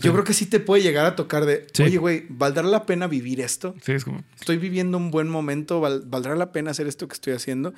[0.00, 1.82] Yo creo que sí te puede llegar a tocar de, Sí.
[1.84, 3.74] oye, güey, ¿valdrá la pena vivir esto?
[3.82, 4.22] Sí, es como.
[4.38, 7.72] estoy viviendo un buen momento, val- ¿valdrá la pena hacer esto que estoy haciendo?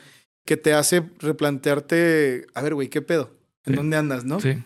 [0.44, 3.30] Que te hace replantearte, a ver, güey, ¿qué pedo?
[3.64, 3.76] ¿En Sí.
[3.76, 4.40] dónde andas, no?
[4.40, 4.62] Sí.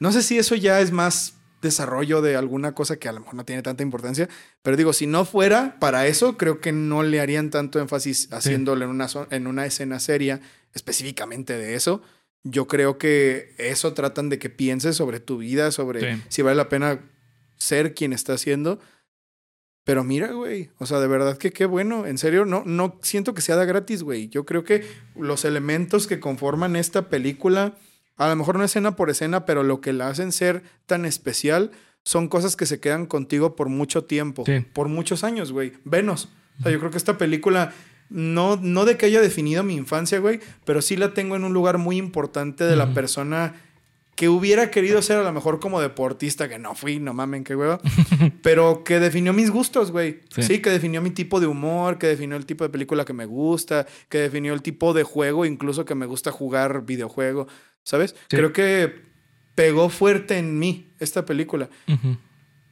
[0.00, 3.34] No sé si eso ya es más desarrollo de alguna cosa que a lo mejor
[3.34, 4.28] no tiene tanta importancia,
[4.62, 8.84] pero digo, si no fuera para eso, creo que no le harían tanto énfasis haciéndolo
[8.86, 10.40] en, una, en una escena seria
[10.74, 12.02] específicamente de eso.
[12.42, 16.22] Yo creo que eso tratan de que pienses sobre tu vida, sobre Sí.
[16.28, 17.00] si vale la pena
[17.56, 18.78] ser quien está siendo.
[19.84, 23.34] Pero mira, güey, o sea, de verdad que qué bueno, en serio, no, no siento
[23.34, 24.28] que sea de gratis, güey.
[24.28, 24.84] Yo creo que
[25.16, 27.74] los elementos que conforman esta película,
[28.16, 31.70] a lo mejor no escena por escena, pero lo que la hacen ser tan especial
[32.04, 34.60] son cosas que se quedan contigo por mucho tiempo, Sí.
[34.72, 35.72] por muchos años, güey.
[35.84, 36.28] Venos.
[36.60, 37.72] O sea, yo creo que esta película,
[38.10, 41.52] no, no de que haya definido mi infancia, güey, pero sí la tengo en un
[41.52, 43.54] lugar muy importante de la persona
[44.20, 47.56] que hubiera querido ser a lo mejor como deportista, que no fui, no mamen, qué
[47.56, 47.80] hueva,
[48.42, 50.20] pero que definió mis gustos, güey.
[50.28, 50.42] Sí.
[50.42, 50.58] Sí.
[50.58, 53.86] que definió mi tipo de humor, que definió el tipo de película que me gusta,
[54.10, 57.46] que definió el tipo de juego, incluso que me gusta jugar videojuego,
[57.82, 58.14] ¿sabes?
[58.28, 58.36] Sí.
[58.36, 58.92] Creo que
[59.54, 61.70] pegó fuerte en mí esta película.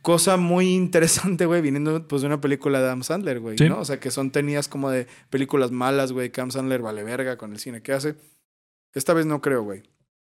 [0.09, 3.69] Cosa muy interesante, güey, viniendo pues de una película de Adam Sandler, güey, Sí.
[3.69, 3.81] ¿no?
[3.81, 7.37] O sea, que son tenidas como de películas malas, güey, que Adam Sandler vale verga
[7.37, 8.15] con el cine que hace.
[8.95, 9.83] Esta vez no creo, güey.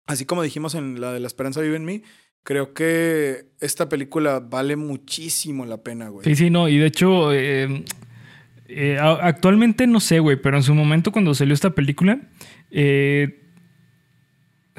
[0.09, 2.03] Así como dijimos en la de La Esperanza Vive en mí,
[2.43, 6.25] creo que esta película vale muchísimo la pena, güey.
[6.25, 6.69] Sí, sí, no.
[6.69, 7.85] Y de hecho, eh,
[8.67, 12.29] eh, actualmente no sé, güey, pero en su momento cuando salió esta película,
[12.73, 13.40] eh,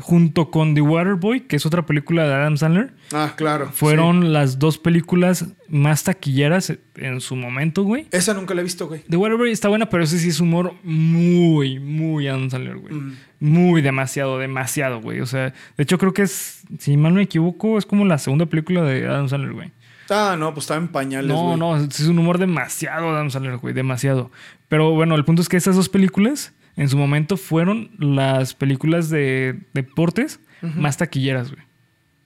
[0.02, 3.70] junto con The Waterboy, que es otra película de Adam Sandler, Ah, claro.
[3.72, 8.08] fueron las dos películas más taquilleras en su momento, güey.
[8.12, 9.02] Esa nunca la he visto, güey.
[9.10, 12.94] The Waterboy está buena, pero ese sí es humor muy, muy Adam Sandler, güey.
[12.94, 13.16] Mm.
[13.40, 15.20] Muy demasiado, demasiado, güey.
[15.22, 18.18] O sea, de hecho creo que es, si mal no me equivoco, es como la
[18.18, 19.72] segunda película de Adam Sandler, güey.
[20.10, 21.58] Ah, no, pues estaba en pañales, No, güey.
[21.58, 24.30] no, es un humor demasiado Adam Sandler, güey, demasiado.
[24.68, 29.10] Pero bueno, el punto es que esas dos películas en su momento fueron las películas
[29.10, 31.64] de deportes más taquilleras, güey.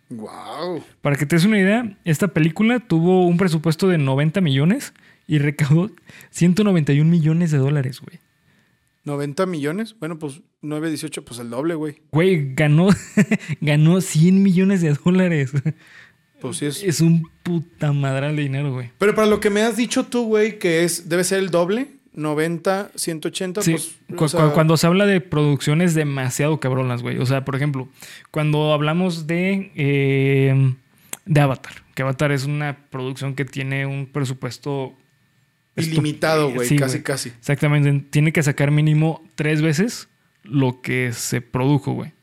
[0.09, 0.83] Wow.
[1.01, 4.93] Para que te des una idea, esta película tuvo un presupuesto de 90 millones
[5.27, 5.91] y recaudó
[6.29, 8.19] 191 millones de dólares, güey.
[9.05, 9.95] 90 millones.
[9.99, 12.01] Bueno, pues 9, 18, pues el doble, güey.
[12.11, 12.89] Güey, ganó,
[13.61, 15.51] ganó 100 millones de dólares.
[16.41, 16.83] Pues sí es.
[16.83, 18.91] Es un puta madral de dinero, güey.
[18.97, 21.94] Pero para lo que me has dicho tú, güey, que es debe ser el doble,
[22.15, 23.95] 90, 180, Sí, pues.
[24.15, 27.17] cu- o sea, cu- cuando se habla de producciones demasiado cabronas, güey.
[27.19, 27.87] O sea, por ejemplo,
[28.31, 30.73] cuando hablamos de, eh,
[31.25, 34.93] de Avatar, que Avatar es una producción que tiene un presupuesto
[35.77, 37.03] Ilimitado, güey, Sí, casi, güey.
[37.03, 37.29] casi.
[37.29, 38.05] Exactamente.
[38.09, 40.07] Tiene que sacar mínimo tres veces
[40.43, 42.13] lo que se produjo, güey.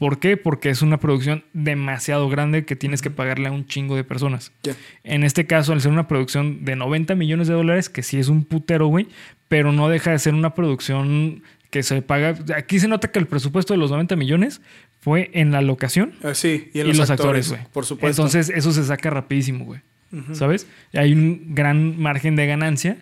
[0.00, 0.38] ¿Por qué?
[0.38, 4.50] Porque es una producción demasiado grande que tienes que pagarle a un chingo de personas.
[4.62, 4.74] Ya.
[5.04, 8.28] En este caso, al ser una producción de 90 millones de dólares, que sí es
[8.28, 9.08] un putero, güey,
[9.48, 12.34] pero no deja de ser una producción que se paga.
[12.56, 14.62] Aquí se nota que el presupuesto de los 90 millones
[15.00, 17.60] fue en la locación Ah, sí, y en los, los, actores, güey.
[17.70, 18.22] Por supuesto.
[18.22, 19.82] Entonces, eso se saca rapidísimo, güey.
[20.32, 20.66] ¿Sabes?
[20.94, 22.96] Hay un gran margen de ganancia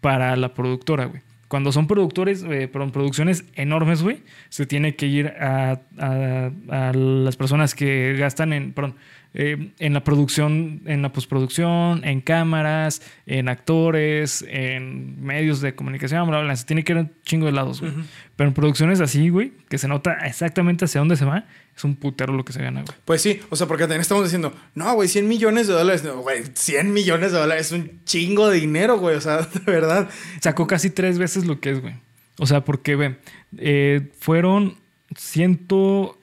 [0.00, 1.20] para la productora, güey.
[1.50, 6.92] Cuando son productores, eh, perdón, producciones enormes, güey, se tiene que ir a, a- a
[6.94, 8.94] las personas que gastan en, perdón,
[9.34, 16.26] eh, en la producción, en la postproducción, en cámaras, en actores, en medios de comunicación,
[16.28, 16.56] bla, bla, bla.
[16.56, 17.92] Se tiene que ir a un chingo de lados, güey.
[18.36, 21.44] Pero en producciones así, güey, que se nota exactamente hacia dónde se va,
[21.80, 22.94] es un putero lo que se gana, güey.
[23.06, 26.04] Pues sí, o sea, porque también estamos diciendo, no, güey, 100 millones de dólares.
[26.04, 29.16] No, güey, 100 millones de dólares es un chingo de dinero, güey.
[29.16, 30.10] O sea, de verdad.
[30.42, 31.94] Sacó casi tres veces lo que es, güey.
[32.38, 33.16] O sea, porque, ve,
[33.56, 34.76] eh, fueron
[35.16, 36.18] ciento,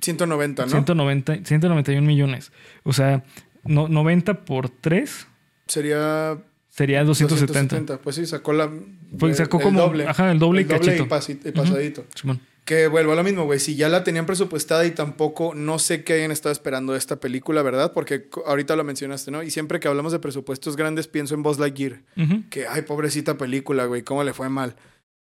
[0.00, 0.70] 190, ¿no?
[0.70, 2.50] 190, 191 millones.
[2.82, 3.22] O sea,
[3.64, 5.26] no, 90 por 3
[5.66, 6.38] Sería
[6.70, 7.76] sería 270.
[7.76, 7.98] 270.
[8.02, 8.70] Pues sí, sacó la.
[9.18, 11.02] Pues sacó como- ajá, el doble y cachito.
[11.04, 12.06] y, pasi- y pasadito.
[12.14, 12.40] Simón.
[12.72, 13.60] Que vuelvo a lo mismo, güey.
[13.60, 17.20] Si ya la tenían presupuestada y tampoco, no sé qué hayan estado esperando de esta
[17.20, 17.92] película, ¿verdad?
[17.92, 19.42] Porque ahorita lo mencionaste, ¿no?
[19.42, 22.02] Y siempre que hablamos de presupuestos grandes, pienso en Buzz Lightyear.
[22.16, 22.48] Ujú.
[22.48, 24.76] Que, ay, pobrecita película, güey, ¿cómo le fue mal?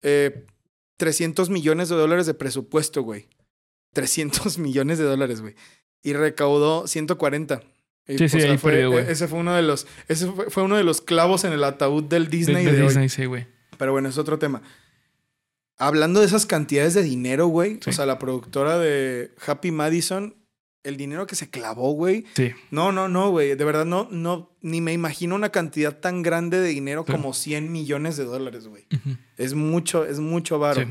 [0.02, 0.48] Eh,
[0.98, 3.28] 300 millones de dólares de presupuesto, güey.
[3.94, 5.54] 300 millones de dólares, güey.
[6.02, 7.62] Y recaudó 140.
[8.08, 9.06] Y, Sí, sí, ahí fue, perdió, güey.
[9.08, 12.04] Ese fue uno de los, ese fue, fue uno de los clavos en el ataúd
[12.04, 12.88] del De, Disney de de, hoy.
[12.88, 13.46] Disney, sí, güey.
[13.78, 14.64] Pero bueno, es otro tema.
[15.78, 17.76] Hablando de esas cantidades de dinero, güey.
[17.84, 17.90] Sí.
[17.90, 20.36] O sea, la productora de Happy Madison,
[20.84, 22.26] el dinero que se clavó, güey.
[22.36, 22.52] Sí.
[22.72, 23.56] No, no, no, güey.
[23.56, 27.12] De verdad, no, no, ni me imagino una cantidad tan grande de dinero Sí.
[27.12, 28.88] como 100 millones de dólares, güey.
[29.38, 30.82] Es mucho, es mucho varo.
[30.82, 30.88] Sí.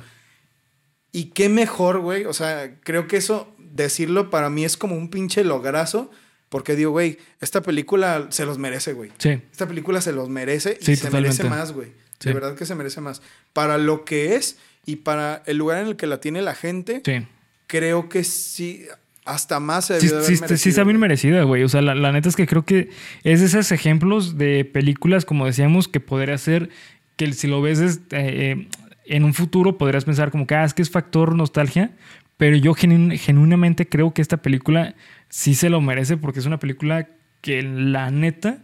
[1.13, 2.25] Y qué mejor, güey.
[2.27, 6.11] O sea, creo que eso, decirlo para mí es como un pinche lograzo.
[6.49, 9.11] Porque digo, güey, esta película se los merece, güey.
[9.19, 9.31] Sí.
[9.51, 11.43] Esta película se los merece y se totalmente.
[11.43, 11.89] merece más, güey.
[12.21, 12.29] Sí.
[12.29, 13.21] De verdad que se merece más.
[13.53, 14.57] Para lo que es
[14.87, 17.27] y para el lugar en el que la tiene la gente, Sí.
[17.67, 18.85] creo que sí,
[19.25, 21.65] hasta más se Sí, debió de haber sí, está bien merecida, güey.
[21.65, 22.91] O sea, la, la neta es que creo que
[23.25, 26.71] es de esos ejemplos de películas, como decíamos, que podría ser
[27.17, 28.69] que si lo ves es, eh, eh,
[29.07, 31.91] en un futuro, podrías pensar como que, ah, es que es factor nostalgia.
[32.37, 34.95] Pero yo genu- genuinamente creo que esta película
[35.31, 37.09] sí se lo merece porque es una película
[37.41, 38.59] que la neta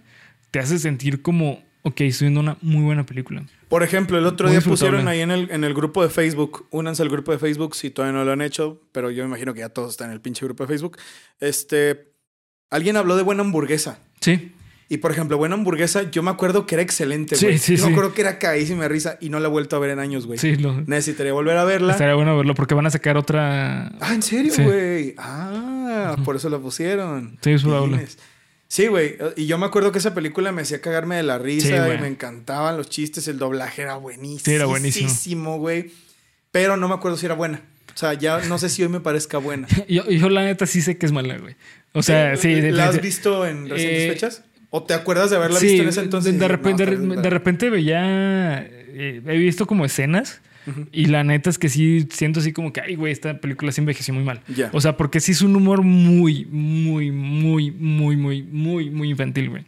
[0.50, 3.42] te hace sentir como, ok, estoy viendo una muy buena película.
[3.68, 6.66] Por ejemplo, el otro Muy día pusieron ahí en el, en el grupo de Facebook,
[6.70, 9.54] únanse al grupo de Facebook si todavía no lo han hecho, pero yo me imagino
[9.54, 10.98] que ya todos están en el pinche grupo de Facebook.
[11.40, 12.12] Este,
[12.70, 13.98] alguien habló de buena hamburguesa.
[14.20, 14.52] Sí,
[14.88, 17.58] Y por ejemplo, buena hamburguesa, yo me acuerdo que era excelente, Sí, güey.
[17.58, 17.86] sí, yo sí.
[17.88, 20.26] me acuerdo que era caísima risa y no la he vuelto a ver en años,
[20.26, 20.38] güey.
[20.38, 21.92] sí, lo, Necesitaría volver a verla.
[21.92, 23.88] estaría bueno verlo porque van a sacar otra.
[24.00, 24.62] Ah, ¿en serio, Sí.
[24.62, 25.14] güey?
[25.16, 27.38] Ah, por eso la pusieron.
[27.40, 28.06] Sí, es probable.
[28.72, 29.18] Sí, güey.
[29.36, 32.06] Y yo me acuerdo que esa película me hacía cagarme de la risa y me
[32.06, 33.28] encantaban los chistes.
[33.28, 34.40] El doblaje era buenísimo.
[34.46, 35.58] Sí, era buenísimo.
[35.58, 35.90] güey.
[36.52, 37.60] Pero no me acuerdo si era buena.
[37.94, 39.68] O sea, ya no sé si hoy me parezca buena.
[39.90, 41.54] Yo, yo la neta sí sé que es mala, güey.
[41.92, 42.62] O sea, sí.
[42.70, 44.42] ¿La has visto en recientes Eh, fechas?
[44.70, 46.38] ¿O te acuerdas de haberla Sí, visto en ese entonces?
[46.38, 48.62] De repente veía.
[48.62, 50.40] eh, he visto como escenas.
[50.92, 53.80] Y la neta es que sí siento así como que, ay, güey, esta película se
[53.80, 54.40] envejeció muy mal.
[54.54, 54.70] Ya.
[54.72, 59.50] O sea, porque sí es un humor muy, muy, muy, muy, muy, muy, muy infantil,
[59.50, 59.64] güey.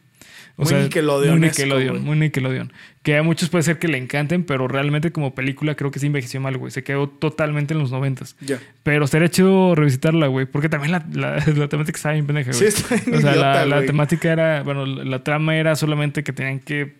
[0.57, 2.73] O Muy sea, Nickelodeonesco, Muy Nickelodeon, muy Nickelodeon.
[3.03, 6.07] Que a muchos puede ser que le encanten, pero realmente como película creo que sí
[6.07, 6.71] envejeció mal, güey.
[6.71, 8.37] Se quedó totalmente en los noventas.
[8.41, 8.61] Ya.
[8.85, 10.47] Pero estaría chido revisitarla, güey.
[10.47, 12.69] Porque también la, la, la temática estaba bien pendeja, Sí, güey.
[12.69, 16.61] está bien o sea, idiota, la, temática era, bueno, la trama era solamente que tenían
[16.61, 16.95] que,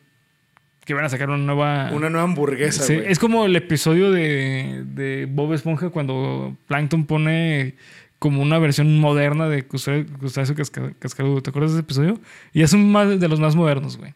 [0.85, 1.91] que iban a sacar una nueva...
[1.93, 7.75] Una nueva hamburguesa, Sí, es como el episodio de, de Bob Esponja cuando Plankton pone
[8.19, 11.43] como una versión moderna de Crustáceo Crustáceo Casca- Cascarudo.
[11.43, 12.21] ¿Te acuerdas de ese episodio?
[12.53, 14.15] Y es un más de los más modernos, güey.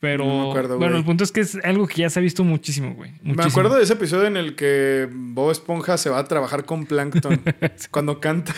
[0.00, 2.22] Pero No me acuerdo, bueno, el punto es que es algo que ya se ha
[2.22, 3.12] visto muchísimo, güey.
[3.22, 6.86] Me acuerdo de ese episodio en el que Bob Esponja se va a trabajar con
[6.86, 7.38] Plankton.
[7.90, 8.54] cuando canta.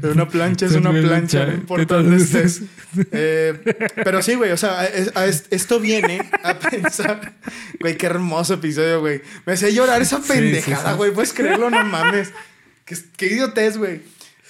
[0.00, 2.62] De una plancha es una plancha, no importa dónde estés.
[3.12, 3.60] Eh,
[4.02, 7.32] pero sí, güey, o sea, es- a es- esto viene a pensar.
[7.78, 9.22] Güey, qué hermoso episodio, güey.
[9.46, 10.96] Me hacía llorar esa Sí, sí, pendejada, sí.
[10.96, 11.12] güey.
[11.12, 12.32] Puedes creerlo, no mames.
[12.84, 14.00] Qué, qué idiotez, güey.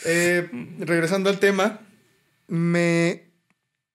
[0.07, 1.81] Eh, regresando al tema,
[2.49, 3.25] me,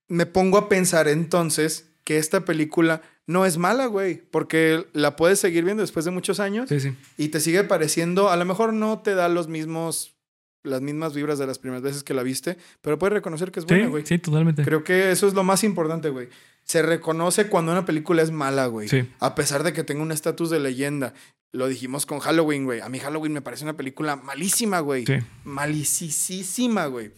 [0.07, 5.39] me pongo a pensar entonces que esta película no es mala, güey, porque la puedes
[5.39, 6.95] seguir viendo después de muchos años Sí, sí.
[7.17, 10.15] y te sigue pareciendo, a lo mejor no te da los mismos,
[10.63, 13.65] las mismas vibras de las primeras veces que la viste, pero puedes reconocer que es
[13.65, 14.05] buena, Sí, güey.
[14.05, 14.63] sí, totalmente.
[14.63, 16.29] Creo que eso es lo más importante, güey.
[16.63, 18.87] Se reconoce cuando una película es mala, güey.
[18.87, 19.09] Sí.
[19.19, 21.13] A pesar de que tenga un estatus de leyenda.
[21.51, 22.79] Lo dijimos con Halloween, güey.
[22.79, 25.05] A mí Halloween me parece una película malísima, güey.
[25.05, 25.15] Sí.
[25.45, 27.11] Malicisísima, güey.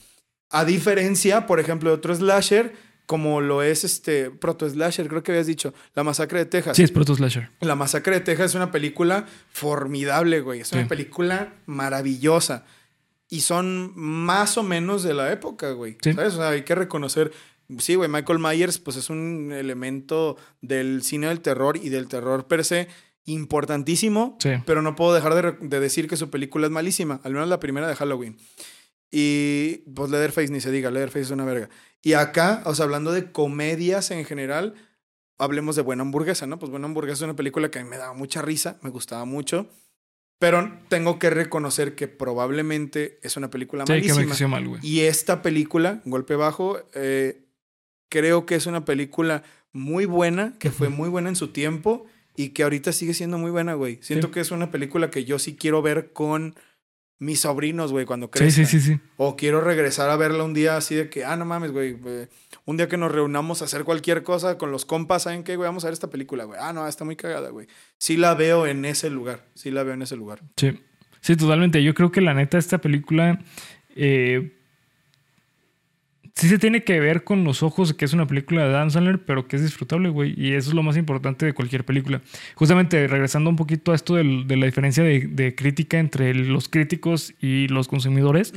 [0.50, 2.74] A diferencia, por ejemplo, de otro slasher,
[3.10, 6.78] como lo es este proto slasher, creo que habías dicho, La Masacre de Texas.
[6.78, 7.50] Sí, es Proto Slasher.
[7.60, 10.60] La Masacre de Texas es una película formidable, güey.
[10.60, 10.88] Es una Sí.
[10.90, 12.66] película maravillosa.
[13.28, 15.98] Y son más o menos de la época, güey.
[16.04, 16.14] Sí.
[16.14, 16.36] ¿Sabes?
[16.36, 17.32] O sea, hay que reconocer.
[17.80, 22.46] Sí, güey, Michael Myers, pues es un elemento del cine del terror y del terror
[22.46, 22.88] per se.
[23.26, 24.50] importantísimo, Sí.
[24.66, 27.60] pero no puedo dejar de, de decir que su película es malísima, al menos la
[27.60, 28.38] primera de Halloween.
[29.12, 31.70] Y pues Leatherface ni se diga, Leatherface es una verga.
[32.02, 34.74] Y acá, o sea, hablando de comedias en general,
[35.38, 36.60] hablemos de Buena Hamburguesa, ¿no?
[36.60, 39.26] Pues Buena Hamburguesa es una película que a mí me daba mucha risa, me gustaba
[39.26, 39.68] mucho,
[40.40, 44.50] pero tengo que reconocer que probablemente es una película Sí, que me malísima.
[44.50, 44.82] mal, güey.
[44.86, 47.44] Y esta película, Golpe Bajo, eh,
[48.10, 49.44] creo que es una película
[49.74, 53.52] muy buena, que fue muy buena en su tiempo y que ahorita sigue siendo muy
[53.52, 54.00] buena, güey.
[54.02, 54.34] Siento Sí.
[54.34, 56.56] que es una película que yo sí quiero ver con
[57.20, 58.66] mis sobrinos, güey, cuando Sí, crezcan.
[58.66, 59.00] sí, sí, sí.
[59.18, 61.98] O quiero regresar a verla un día así de que, ah, no mames, güey.
[62.06, 62.28] eh,
[62.66, 65.68] Un día que nos reunamos a hacer cualquier cosa con los compas, ¿saben qué, güey?
[65.68, 66.60] Vamos a ver esta película, güey.
[66.62, 67.68] Ah, no, está muy cagada, güey.
[67.98, 69.46] Sí la veo en ese lugar.
[69.56, 70.42] Sí la veo en ese lugar.
[70.56, 70.80] Sí.
[71.22, 71.84] Sí, totalmente.
[71.84, 73.40] Yo creo que la neta, esta película.
[73.96, 74.56] eh,
[76.40, 79.20] sí se tiene que ver con los ojos que es una película de Dan Sandler,
[79.20, 80.34] pero que es disfrutable, güey.
[80.38, 82.22] Y eso es lo más importante de cualquier película.
[82.56, 87.34] Justamente, regresando un poquito a esto de la diferencia de, de crítica entre los críticos
[87.42, 88.54] y los consumidores.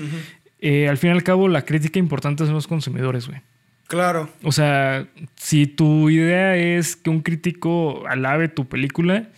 [0.61, 3.41] eh, al fin y al cabo, la crítica importante son los consumidores, güey.
[3.89, 4.31] Claro.
[4.45, 9.29] O sea, si tu idea es que un crítico alabe tu película,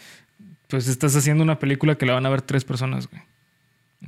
[0.68, 3.22] pues estás haciendo una película que la van a ver tres personas, güey.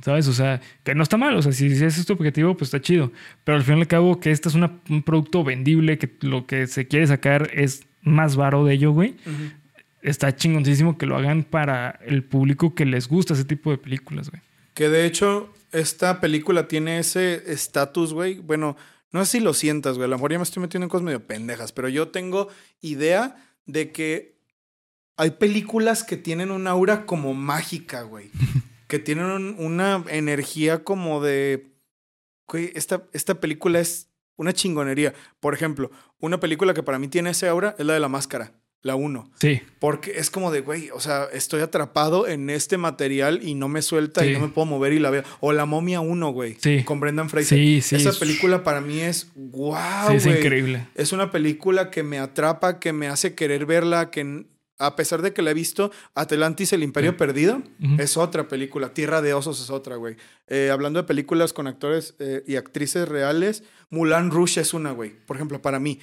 [0.03, 0.27] ¿Sabes?
[0.27, 1.35] O sea, que no está mal.
[1.35, 3.11] O sea, si ese es tu objetivo, pues está chido.
[3.43, 6.45] Pero al fin y al cabo, que este es una- un producto vendible, que lo
[6.45, 9.15] que se quiere sacar es más varo de ello, güey.
[10.01, 14.29] Está chingoncísimo que lo hagan para el público que les gusta ese tipo de películas,
[14.29, 14.41] güey.
[14.73, 18.39] Que de hecho, esta película tiene ese estatus, güey.
[18.39, 18.77] Bueno,
[19.11, 20.05] no sé si lo sientas, güey.
[20.05, 22.47] A lo mejor ya me estoy metiendo en cosas medio pendejas, pero yo tengo
[22.81, 23.35] idea
[23.65, 24.37] de que
[25.17, 28.29] hay películas que tienen un aura como mágica, güey.
[28.87, 31.67] que tienen un- una energía como de.
[32.47, 35.13] Güey, esta, esta película es una chingonería.
[35.39, 38.53] Por ejemplo, una película que para mí tiene ese aura es la de la máscara,
[38.83, 39.29] la 1.
[39.41, 43.67] Sí, Porque es como de, güey, o sea, estoy atrapado en este material y no
[43.67, 45.23] me suelta y no me puedo mover y la veo.
[45.41, 46.55] O La momia 1, güey.
[46.61, 46.83] Sí.
[46.85, 47.57] Con Brendan Fraser.
[47.57, 47.95] sí, sí.
[47.97, 49.75] Esa es- película para mí es wow,
[50.09, 50.37] sí, es güey.
[50.37, 50.87] increíble.
[50.95, 54.45] Es una película que me atrapa, que me hace querer verla, que
[54.79, 57.17] a pesar de que la he visto, Atlantis, el Imperio Sí.
[57.17, 57.63] Perdido,
[57.97, 58.93] es otra película.
[58.93, 60.15] Tierra de Osos es otra, güey.
[60.47, 65.11] Eh, hablando de películas con actores eh, y actrices reales, Mulan Rouge es una, güey.
[65.25, 65.99] Por ejemplo, para mí.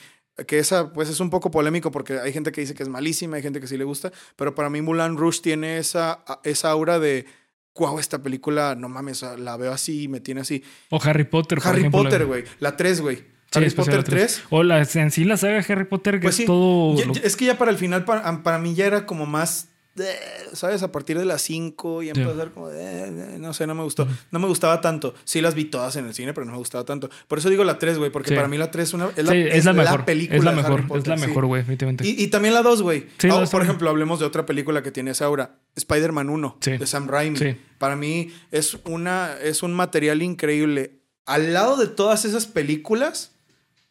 [0.48, 3.36] Que esa, pues es un poco polémico porque hay gente que dice que es malísima,
[3.36, 6.98] hay gente que sí le gusta, pero para mí Mulan Rouge tiene esa, esa aura
[6.98, 7.24] de,
[7.76, 10.64] wow, esta película, no mames, la veo así y me tiene así.
[10.90, 11.58] O Harry Potter.
[11.58, 12.42] por Harry ejemplo, Potter, güey.
[12.58, 13.33] La 3, güey.
[13.56, 14.42] Harry Potter la 3.
[14.50, 16.98] O la, en sí la saga Harry Potter, que Pues es todo.
[16.98, 19.26] Ya- lo- ya- es que ya para el final, para, para mí ya era como
[19.26, 20.04] más, eh,
[20.54, 20.82] ¿sabes?
[20.82, 24.08] A partir de las 5 y ser como, de, eh, no sé, no me gustó.
[24.32, 25.14] No me gustaba tanto.
[25.24, 27.08] Sí las vi todas en el cine, pero no me gustaba tanto.
[27.28, 29.30] Por eso digo la 3, güey, porque para mí la 3 es, una, es, la,
[29.32, 30.04] Sí, es la mejor.
[30.04, 30.98] película es la de Harry mejor.
[30.98, 32.06] es la mejor, güey, definitivamente.
[32.08, 33.06] Y, y también la 2, güey.
[33.52, 35.58] Por ejemplo, hablemos de otra película que tiene esa aura.
[35.76, 36.76] Spider-Man 1, Sí.
[36.76, 37.38] de Sam Raimi.
[37.78, 40.98] Para mí es, una, es un material increíble.
[41.26, 43.33] Al lado de todas esas películas,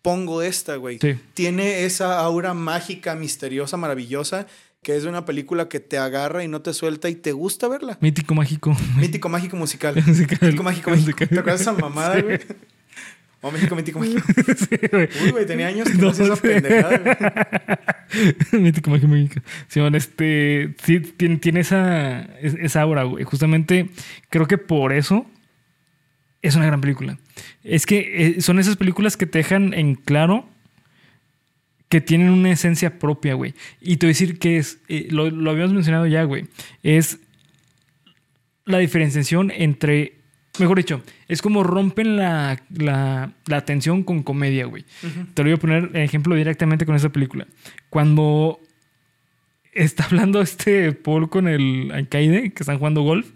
[0.03, 0.99] pongo esta, güey.
[0.99, 1.15] Sí.
[1.33, 4.45] Tiene esa aura mágica, misteriosa, maravillosa,
[4.83, 7.97] que es una película que te agarra y no te suelta y te gusta verla.
[8.01, 8.75] Mítico mágico.
[8.97, 9.95] Mítico, mágico, musical.
[10.05, 10.37] Musical.
[10.41, 10.91] Mítico, mágico.
[10.91, 11.27] Musical.
[11.29, 12.39] ¿Te acuerdas de esa mamada, güey?
[13.45, 14.21] O México, mítico, mágico.
[14.57, 15.09] Sí, güey.
[15.23, 16.41] Uy, güey, tenía años que no, No esa sé.
[16.41, 16.97] pendejada,
[18.51, 18.61] güey.
[18.63, 19.41] Mítico mágico, mágico.
[19.67, 20.75] Simón, este.
[20.83, 23.23] Sí, tiene, tiene esa, es- esa aura, güey.
[23.25, 23.89] Justamente
[24.29, 25.25] creo que por eso
[26.43, 27.17] es una gran película.
[27.63, 30.47] Es que eh, son esas películas que te dejan en claro
[31.89, 33.53] que tienen una esencia propia, güey.
[33.81, 36.45] Y te voy a decir que es, eh, lo, lo habíamos mencionado ya, güey,
[36.83, 37.19] es
[38.65, 40.15] la diferenciación entre,
[40.59, 44.85] mejor dicho, es como rompen la, la, la tensión con comedia, güey.
[45.33, 47.47] Te lo voy a poner ejemplo directamente con esa película.
[47.89, 48.59] Cuando
[49.71, 53.31] está hablando este Paul con el alcaide, que están jugando golf,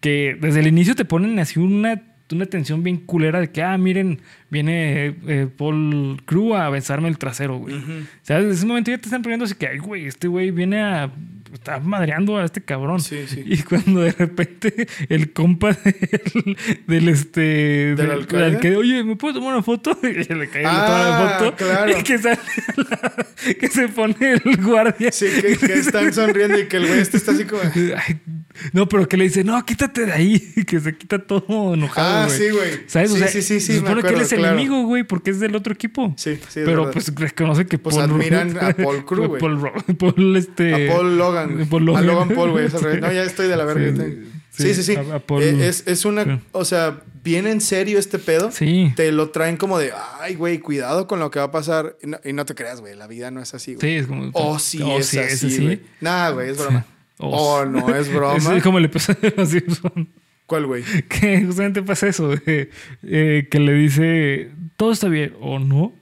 [0.00, 3.76] que desde el inicio te ponen así una, una tensión bien culera de que, ah,
[3.76, 4.20] miren,
[4.50, 7.74] viene eh, Paul Crew a besarme el trasero, güey.
[7.76, 7.82] O
[8.22, 10.80] sea, desde ese momento ya te están poniendo así que, ay, güey, este güey viene
[10.82, 11.10] a.
[11.52, 12.98] Está madreando a este cabrón.
[13.00, 13.42] Sí, sí.
[13.44, 16.56] Y cuando de repente el compa del,
[16.86, 17.94] del este.
[17.94, 18.74] ¿Del alcalde?
[18.76, 19.98] oye, ¿me puedo tomar una foto?
[20.02, 21.56] Y le cae Ah, la foto.
[21.56, 21.92] claro.
[21.98, 22.38] Y que, sale
[22.76, 23.26] la-
[23.60, 25.12] que se pone el guardia.
[25.12, 27.60] Sí, que, que están sonriendo y que el güey este está así como...
[27.74, 28.18] Ay,
[28.72, 30.52] no, pero que le dice, no, quítate de ahí.
[30.66, 32.24] Que se quita todo enojado.
[32.24, 32.80] Ah, sí, güey.
[32.86, 33.10] ¿Sabes?
[33.10, 34.54] Sí, o sea, sí, sí, sí, se supone que él es el claro.
[34.54, 36.14] enemigo, güey, porque es del otro equipo.
[36.16, 39.40] Sí, sí, es Pero pues reconoce que Pues Paul admiran a Paul Crew, güey.
[39.40, 40.88] Paul, Paul, este.
[40.90, 41.66] A Paul Logan.
[41.68, 42.02] Paul Logan.
[42.04, 42.66] A Logan Paul, güey.
[42.66, 42.72] es.
[42.74, 44.04] No, ya estoy de la verga.
[44.50, 44.96] Sí, Sí, sí, sí.
[44.96, 46.42] a- a Paul- Eh, es, es una...
[46.52, 48.50] O sea, bien en serio este pedo.
[48.52, 48.92] Sí.
[48.96, 49.92] Te lo traen como de...
[50.20, 51.96] Ay, güey, cuidado con lo que va a pasar.
[52.02, 52.94] Y no, y no te creas, güey.
[52.94, 53.80] La vida no es así, güey.
[53.80, 54.30] Sí, es como.
[54.34, 55.80] O sí o es sí así, güey.
[56.02, 56.84] Nah, güey, es broma.
[57.30, 58.56] Oh, no, es broma.
[58.56, 60.08] Es como el episodio de los Simpsons.
[60.46, 60.82] ¿Cuál, güey?
[61.08, 62.70] Que justamente pasa eso, de,
[63.04, 65.94] eh, que le dice, todo está bien, o no.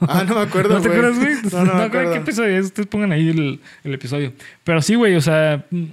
[0.00, 1.34] Ah, no me acuerdo, ¿No te acuerdas, güey?
[1.52, 2.14] No, no me qué acuerdo.
[2.14, 2.66] episodio es.
[2.66, 4.32] Ustedes pongan ahí el, el episodio.
[4.64, 5.84] Pero sí, güey, o sea, mm,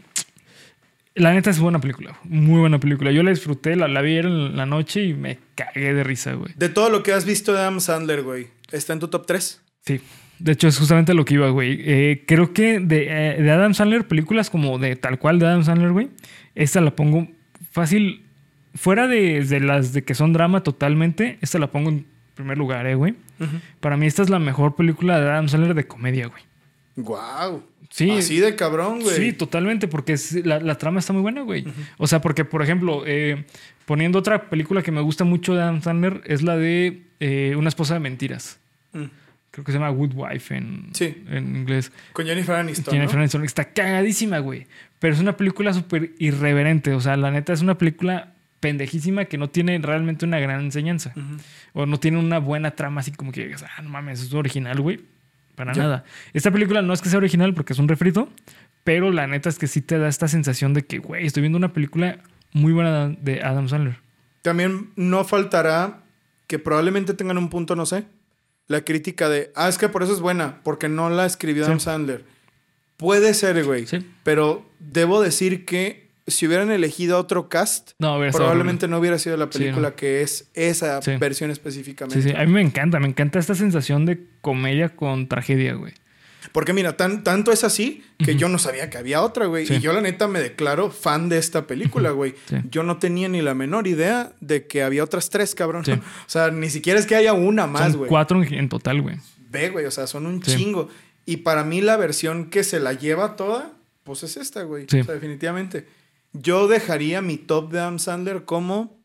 [1.15, 2.17] la neta es buena película.
[2.23, 3.11] Muy buena película.
[3.11, 6.53] Yo la disfruté, la, la vi en la noche y me cagué de risa, güey.
[6.55, 9.61] De todo lo que has visto de Adam Sandler, güey, ¿está en tu top 3?
[9.85, 10.01] Sí.
[10.39, 11.79] De hecho, es justamente lo que iba, güey.
[11.83, 15.63] Eh, creo que de, eh, de Adam Sandler, películas como de tal cual de Adam
[15.63, 16.09] Sandler, güey,
[16.55, 17.27] esta la pongo
[17.71, 18.21] fácil.
[18.73, 22.05] Fuera de, de las de que son drama totalmente, esta la pongo en
[22.35, 23.15] primer lugar, eh, güey.
[23.79, 26.43] Para mí, esta es la mejor película de Adam Sandler de comedia, güey.
[26.97, 27.63] Wow.
[27.89, 28.11] Sí.
[28.11, 29.15] Así de cabrón, güey.
[29.15, 31.65] Sí, totalmente, porque es- la, la trama está muy buena, güey.
[31.97, 33.45] O sea, porque, por ejemplo, eh,
[33.85, 37.69] poniendo otra película que me gusta mucho de Adam Sandler, es la de eh, Una
[37.69, 38.59] esposa de mentiras.
[38.91, 39.03] Mm.
[39.55, 41.23] Creo que se llama Good Wife en, Sí.
[41.29, 41.93] en inglés.
[42.11, 43.21] Con Jennifer Aniston, Jennifer ¿no?
[43.21, 43.45] Aniston.
[43.45, 44.67] Está cagadísima, güey.
[44.99, 46.91] Pero es una película súper irreverente.
[46.93, 51.13] O sea, la neta es una película pendejísima que no tiene realmente una gran enseñanza.
[51.73, 54.81] O no tiene una buena trama así como que digas, ah, no mames, es original,
[54.81, 54.99] güey.
[55.55, 55.83] Para Ya.
[55.83, 56.03] nada.
[56.33, 58.29] Esta película no es que sea original porque es un refrito,
[58.83, 61.57] pero la neta es que sí te da esta sensación de que, güey, estoy viendo
[61.57, 62.17] una película
[62.51, 63.97] muy buena de Adam Sandler.
[64.41, 66.01] También no faltará
[66.47, 68.03] que probablemente tengan un punto, no sé,
[68.67, 71.67] la crítica de, ah, es que por eso es buena, porque no la escribió Sí.
[71.67, 72.25] Adam Sandler.
[72.97, 73.85] Puede ser, güey.
[73.87, 73.99] Sí.
[74.23, 79.45] Pero debo decir que si hubieran elegido otro cast, No, probablemente no hubiera sido la
[79.51, 79.95] Sí, película no.
[79.95, 82.21] que es esa versión específicamente.
[82.21, 82.35] Sí, sí.
[82.35, 85.93] A mí me encanta, me encanta esta sensación de comedia con tragedia, güey.
[86.51, 89.65] Porque mira, tan, tanto es así que yo no sabía que había otra, güey.
[89.65, 89.75] Sí.
[89.75, 92.35] Y yo la neta me declaro fan de esta película, güey.
[92.47, 92.57] Sí.
[92.69, 95.85] Yo no tenía ni la menor idea de que había otras tres, cabrón.
[95.85, 95.91] Sí.
[96.25, 98.09] O sea, ni siquiera es que haya una más, Son güey.
[98.09, 99.17] cuatro en, total, güey.
[99.49, 100.89] Ve, güey, o sea, son un chingo.
[101.25, 103.71] Y para mí la versión que se la lleva toda,
[104.03, 104.85] pues es esta, güey.
[104.85, 105.87] O sea, definitivamente.
[106.33, 108.97] Yo dejaría mi top de Adam Sandler como...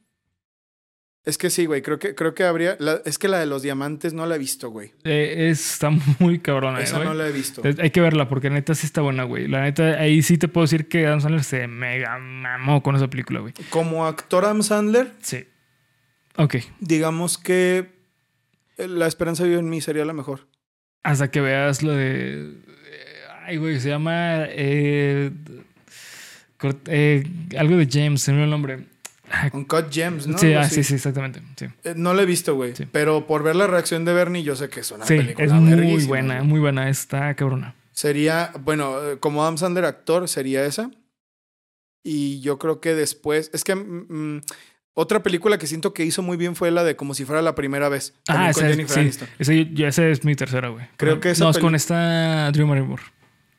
[1.31, 2.77] Es que sí, güey, creo que, creo que habría...
[2.81, 4.93] la- Es que la de los diamantes no la he visto, güey.
[5.05, 7.09] Eh, es- está muy cabrona, Esa güey.
[7.09, 7.63] no la he visto.
[7.79, 9.47] Hay que verla porque neta sí está buena, güey.
[9.47, 13.09] La neta, ahí sí te puedo decir que Adam Sandler se mega mamó con esa
[13.09, 13.55] película, güey.
[13.71, 15.45] Como actor Adam Sandler, Sí.
[16.37, 16.57] Ok.
[16.81, 17.91] digamos que
[18.77, 20.49] La Esperanza vive en mí sería la mejor.
[21.05, 22.41] Hasta que veas lo de.
[22.43, 24.47] eh, Ay, güey, se llama.
[24.49, 25.31] eh,
[26.59, 27.25] cort- eh,
[27.59, 28.87] algo de James, se me olvidó el nombre.
[29.33, 30.37] Ah, Uncut Gems, ¿no?
[30.39, 31.41] sí, ah, sí, sí, exactamente.
[31.57, 32.75] Sí, Eh, No la he visto, güey.
[32.75, 32.87] Sí.
[32.91, 35.53] Pero por ver la reacción de Bernie, yo sé que es una Sí, película es
[35.53, 36.47] muy buena, güey.
[36.49, 36.89] muy buena.
[36.89, 37.75] Está cabrona.
[37.93, 40.91] Sería, bueno, eh, como Adam Sandler actor, sería esa.
[42.03, 43.51] Y yo creo que después.
[43.53, 43.75] Es que.
[43.75, 44.07] mm,
[44.37, 44.41] mm,
[44.95, 47.55] otra película que siento que hizo muy bien fue la de Como si fuera la
[47.55, 48.15] primera vez.
[48.29, 50.87] Ah, con esa es, sí, ya- esa es mi tercera, güey.
[50.97, 53.03] Creo que esa No, es con esta Drew Barrymore.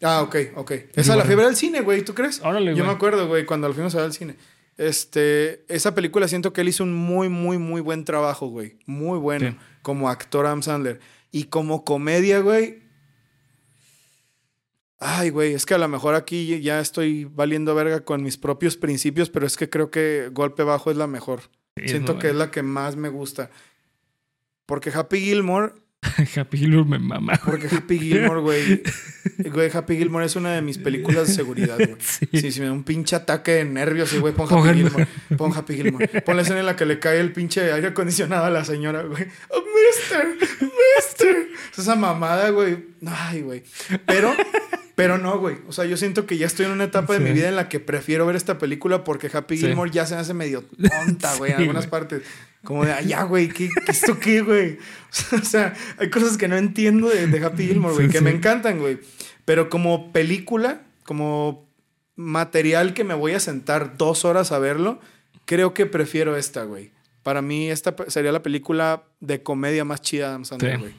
[0.04, 0.72] Ah, ok, ok.
[0.96, 2.42] Esa la ver al cine, güey, ¿tú crees?
[2.44, 4.36] Órale, Yo me acuerdo, güey, cuando la fuimos a ver al cine.
[4.78, 8.78] Este, esa película siento que él hizo un muy, muy, muy buen trabajo, güey.
[8.86, 9.52] Muy bueno.
[9.52, 9.58] Sí.
[9.82, 11.00] Como actor Adam Sandler.
[11.32, 12.82] Y como comedia, güey.
[15.04, 18.78] Ay, güey, es que a lo mejor aquí ya estoy valiendo verga con mis propios
[18.78, 21.42] principios, pero es que creo que Golpe Bajo es la mejor.
[21.76, 23.50] Sí, siento que es la que más me gusta.
[24.68, 25.74] Porque Happy Gilmore
[26.36, 27.40] Happy Gilmore me mama.
[27.46, 28.82] porque Happy Gilmore, güey.
[29.38, 31.96] Güey, Happy Gilmore es una de mis películas de seguridad, güey.
[32.00, 32.28] Sí.
[32.34, 35.08] Sí, si me da un pinche ataque de nervios, y güey, pon Happy Gilmore.
[35.38, 36.08] Pon Happy Gilmore.
[36.22, 39.04] Pon la escena en la que le cae el pinche aire acondicionado a la señora,
[39.04, 39.28] güey.
[39.50, 40.28] Oh, mister,
[40.60, 41.48] mister.
[41.78, 42.78] Esa mamada, güey.
[43.06, 43.64] Ay, güey.
[44.08, 44.34] Pero,
[44.96, 45.58] pero no, güey.
[45.68, 47.70] O sea, yo siento que ya estoy en una etapa de mi vida en la
[47.70, 49.68] que prefiero ver esta película porque Happy Sí.
[49.68, 52.24] Gilmore ya se me hace medio tonta, güey, en algunas partes.
[52.64, 54.78] Como de, "Ay, ya, güey, ¿qué, qué esto qué, güey?
[55.42, 58.24] O sea, hay cosas que no entiendo de, de Happy Gilmore, güey, Sí, que sí.
[58.24, 59.00] me encantan, güey.
[59.46, 61.68] Pero como película, como
[62.16, 65.00] material que me voy a sentar dos horas a verlo,
[65.46, 66.92] creo que prefiero esta, güey.
[67.24, 70.92] Para mí, esta sería la película de comedia más chida de Adam Sandler, güey.
[70.92, 70.98] Sí,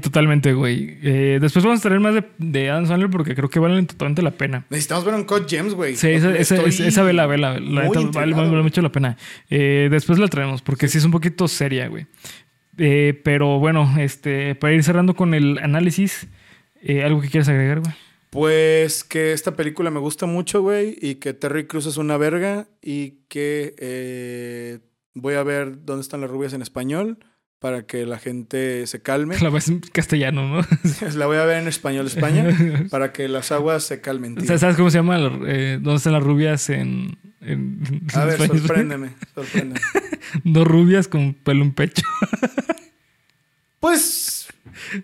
[0.00, 0.98] totalmente, güey.
[1.02, 4.22] Eh, después vamos a traer más de, de Adam Sandler porque creo que valen totalmente
[4.22, 4.66] la pena.
[4.70, 5.96] Necesitamos ver un Cut Gems, güey.
[5.96, 7.58] Sí, esa, esa, vela, vela.
[7.60, 9.16] La neta vale, mucho la pena.
[9.50, 12.06] Eh, después la traemos porque sí es un poquito seria, güey.
[12.78, 16.26] Eh, pero bueno, este, para ir cerrando con el análisis,
[17.04, 17.94] ¿algo que quieras agregar, güey?
[18.30, 22.68] Pues que esta película me gusta mucho, güey, y que Terry Crews es una verga
[22.82, 24.80] y que
[25.14, 27.18] voy a ver dónde están las rubias en español
[27.58, 29.38] para que la gente se calme.
[29.40, 30.66] La ves en castellano, ¿no?
[31.14, 32.46] La voy a ver en español España
[32.90, 34.34] para que las aguas se calmen.
[34.34, 34.44] tío.
[34.44, 35.18] O sea, ¿Sabes cómo se llama?
[35.46, 39.80] Eh, ¿Dónde están las rubias en, en, A ver, sorpréndeme, sorpréndeme.
[40.44, 42.02] Dos rubias con pelo en pecho.
[43.80, 44.48] Pues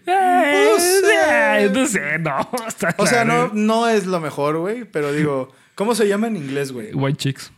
[0.07, 1.71] No sé.
[1.73, 2.51] No sé, no.
[2.99, 6.73] O sea, no, no es lo mejor, güey, pero digo, ¿cómo se llama en inglés,
[6.73, 6.93] güey?
[6.93, 7.53] White Chicks.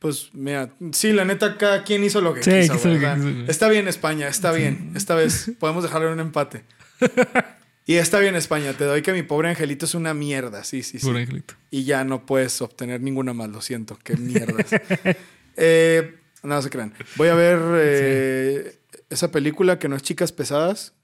[0.00, 3.44] Pues mira, sí, la neta, cada quien hizo lo que Sí, quiso, que.
[3.48, 4.92] Está bien España, está bien.
[4.96, 6.64] Esta vez podemos dejarlo en un empate.
[7.86, 11.00] Y está bien España, te doy que mi pobre angelito es una mierda, sí, sí,
[11.00, 11.06] sí.
[11.06, 11.54] Puro angelito.
[11.72, 14.66] Y ya no puedes obtener ninguna más, lo siento, qué mierdas.
[15.56, 16.94] eh, no se crean.
[17.16, 18.78] Voy a ver eh,
[19.08, 20.94] esa película que no es Chicas Pesadas.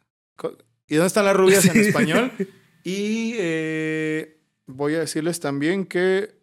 [0.87, 2.31] ¿Y dónde están las rubias en español?
[2.85, 6.36] Y eh, voy a decirles también que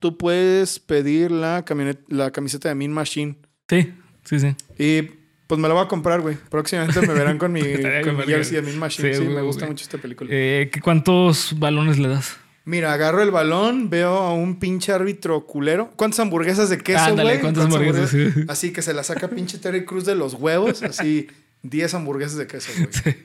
[0.00, 1.64] tú puedes pedir la,
[2.08, 3.36] la camiseta de Mean Machine.
[3.68, 3.92] Sí,
[4.24, 4.56] sí, sí.
[4.78, 5.02] Y
[5.46, 6.36] pues me la voy a comprar, güey.
[6.50, 7.60] Próximamente me verán con mi,
[8.04, 9.14] con jersey de Mean Machine.
[9.14, 9.70] Sí, Sí, me gusta güey.
[9.72, 10.30] mucho esta película.
[10.32, 12.36] Eh, ¿qué- ¿Cuántos balones le das?
[12.64, 15.90] Mira, agarro el balón, veo a un pinche árbitro culero.
[15.96, 17.40] ¿Cuántas hamburguesas de queso, Ándale, güey?
[17.40, 18.10] ¿cuántas hamburguesas?
[18.10, 18.28] Sí.
[18.48, 20.82] Así que se la saca pinche Terry Cruz de los huevos.
[20.82, 21.26] Así,
[21.62, 23.16] 10 hamburguesas de queso, güey.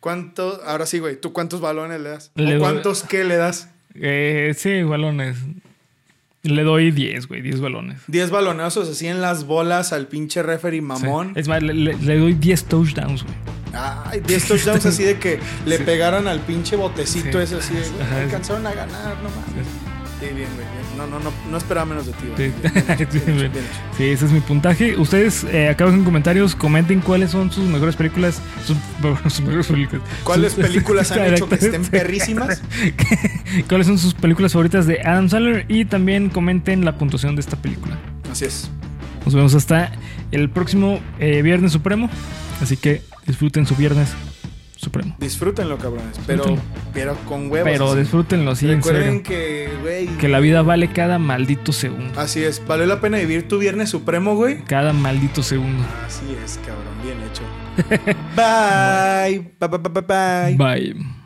[0.00, 0.62] ¿Cuánto?
[0.64, 1.20] Ahora sí, güey.
[1.20, 2.32] ¿Tú cuántos balones le das?
[2.34, 3.68] Le ¿O cuántos qué le das?
[3.94, 5.36] Eh, sí, balones.
[6.48, 8.00] Le doy 10, güey, 10 balones.
[8.06, 11.28] 10 balonazos así en las bolas al pinche referee mamón.
[11.34, 11.40] Sí.
[11.40, 13.34] Es más, le, le- le doy 10 touchdowns, güey.
[13.74, 17.44] Ay, 10 touchdowns así de que le pegaran al pinche botecito Sí.
[17.44, 19.66] ese así de, güey, alcanzaron a ganar, no mames.
[20.20, 20.66] Sí, bien, güey.
[20.66, 20.87] bien.
[20.98, 22.18] No, no, no, no esperaba menos de ti.
[22.24, 22.30] Sí.
[22.36, 23.52] Bien, bien hecho, Sí, bien hecho, bien.
[23.52, 23.96] bien hecho.
[23.96, 24.96] Sí, ese es mi puntaje.
[24.96, 28.42] Ustedes, eh, acá abajo en comentarios, comenten cuáles son sus mejores películas.
[28.66, 28.76] Sus,
[29.32, 30.02] sus mejores películas.
[30.24, 32.60] ¿Cuáles Sus- películas han hecho que estén perrísimas?
[33.68, 35.64] ¿Cuáles son sus películas favoritas de Adam Sandler?
[35.68, 37.96] Y también comenten la puntuación de esta película.
[38.30, 38.68] Así es.
[39.24, 39.92] Nos vemos hasta
[40.32, 42.10] el próximo eh, Viernes Supremo.
[42.60, 44.08] Así que disfruten su Viernes
[44.80, 45.16] Supremo.
[45.18, 46.18] Disfrútenlo, cabrones.
[46.24, 46.62] Pero, Disfrútenlo.
[46.94, 47.68] pero con huevos.
[47.70, 47.98] Pero así.
[47.98, 49.22] disfrútenlo, sí, en Recuerden serio.
[49.24, 50.06] que, güey.
[50.18, 52.18] Que la vida vale cada maldito segundo.
[52.18, 52.64] Así es.
[52.64, 54.62] Valió la pena vivir tu Viernes Supremo, güey.
[54.64, 55.84] Cada maldito segundo.
[56.06, 56.94] Así es, cabrón.
[57.02, 57.42] Bien hecho.
[58.36, 59.40] bye.
[59.58, 60.56] Bye, bye, bye, bye.
[60.56, 60.56] bye.
[60.94, 61.08] Bye.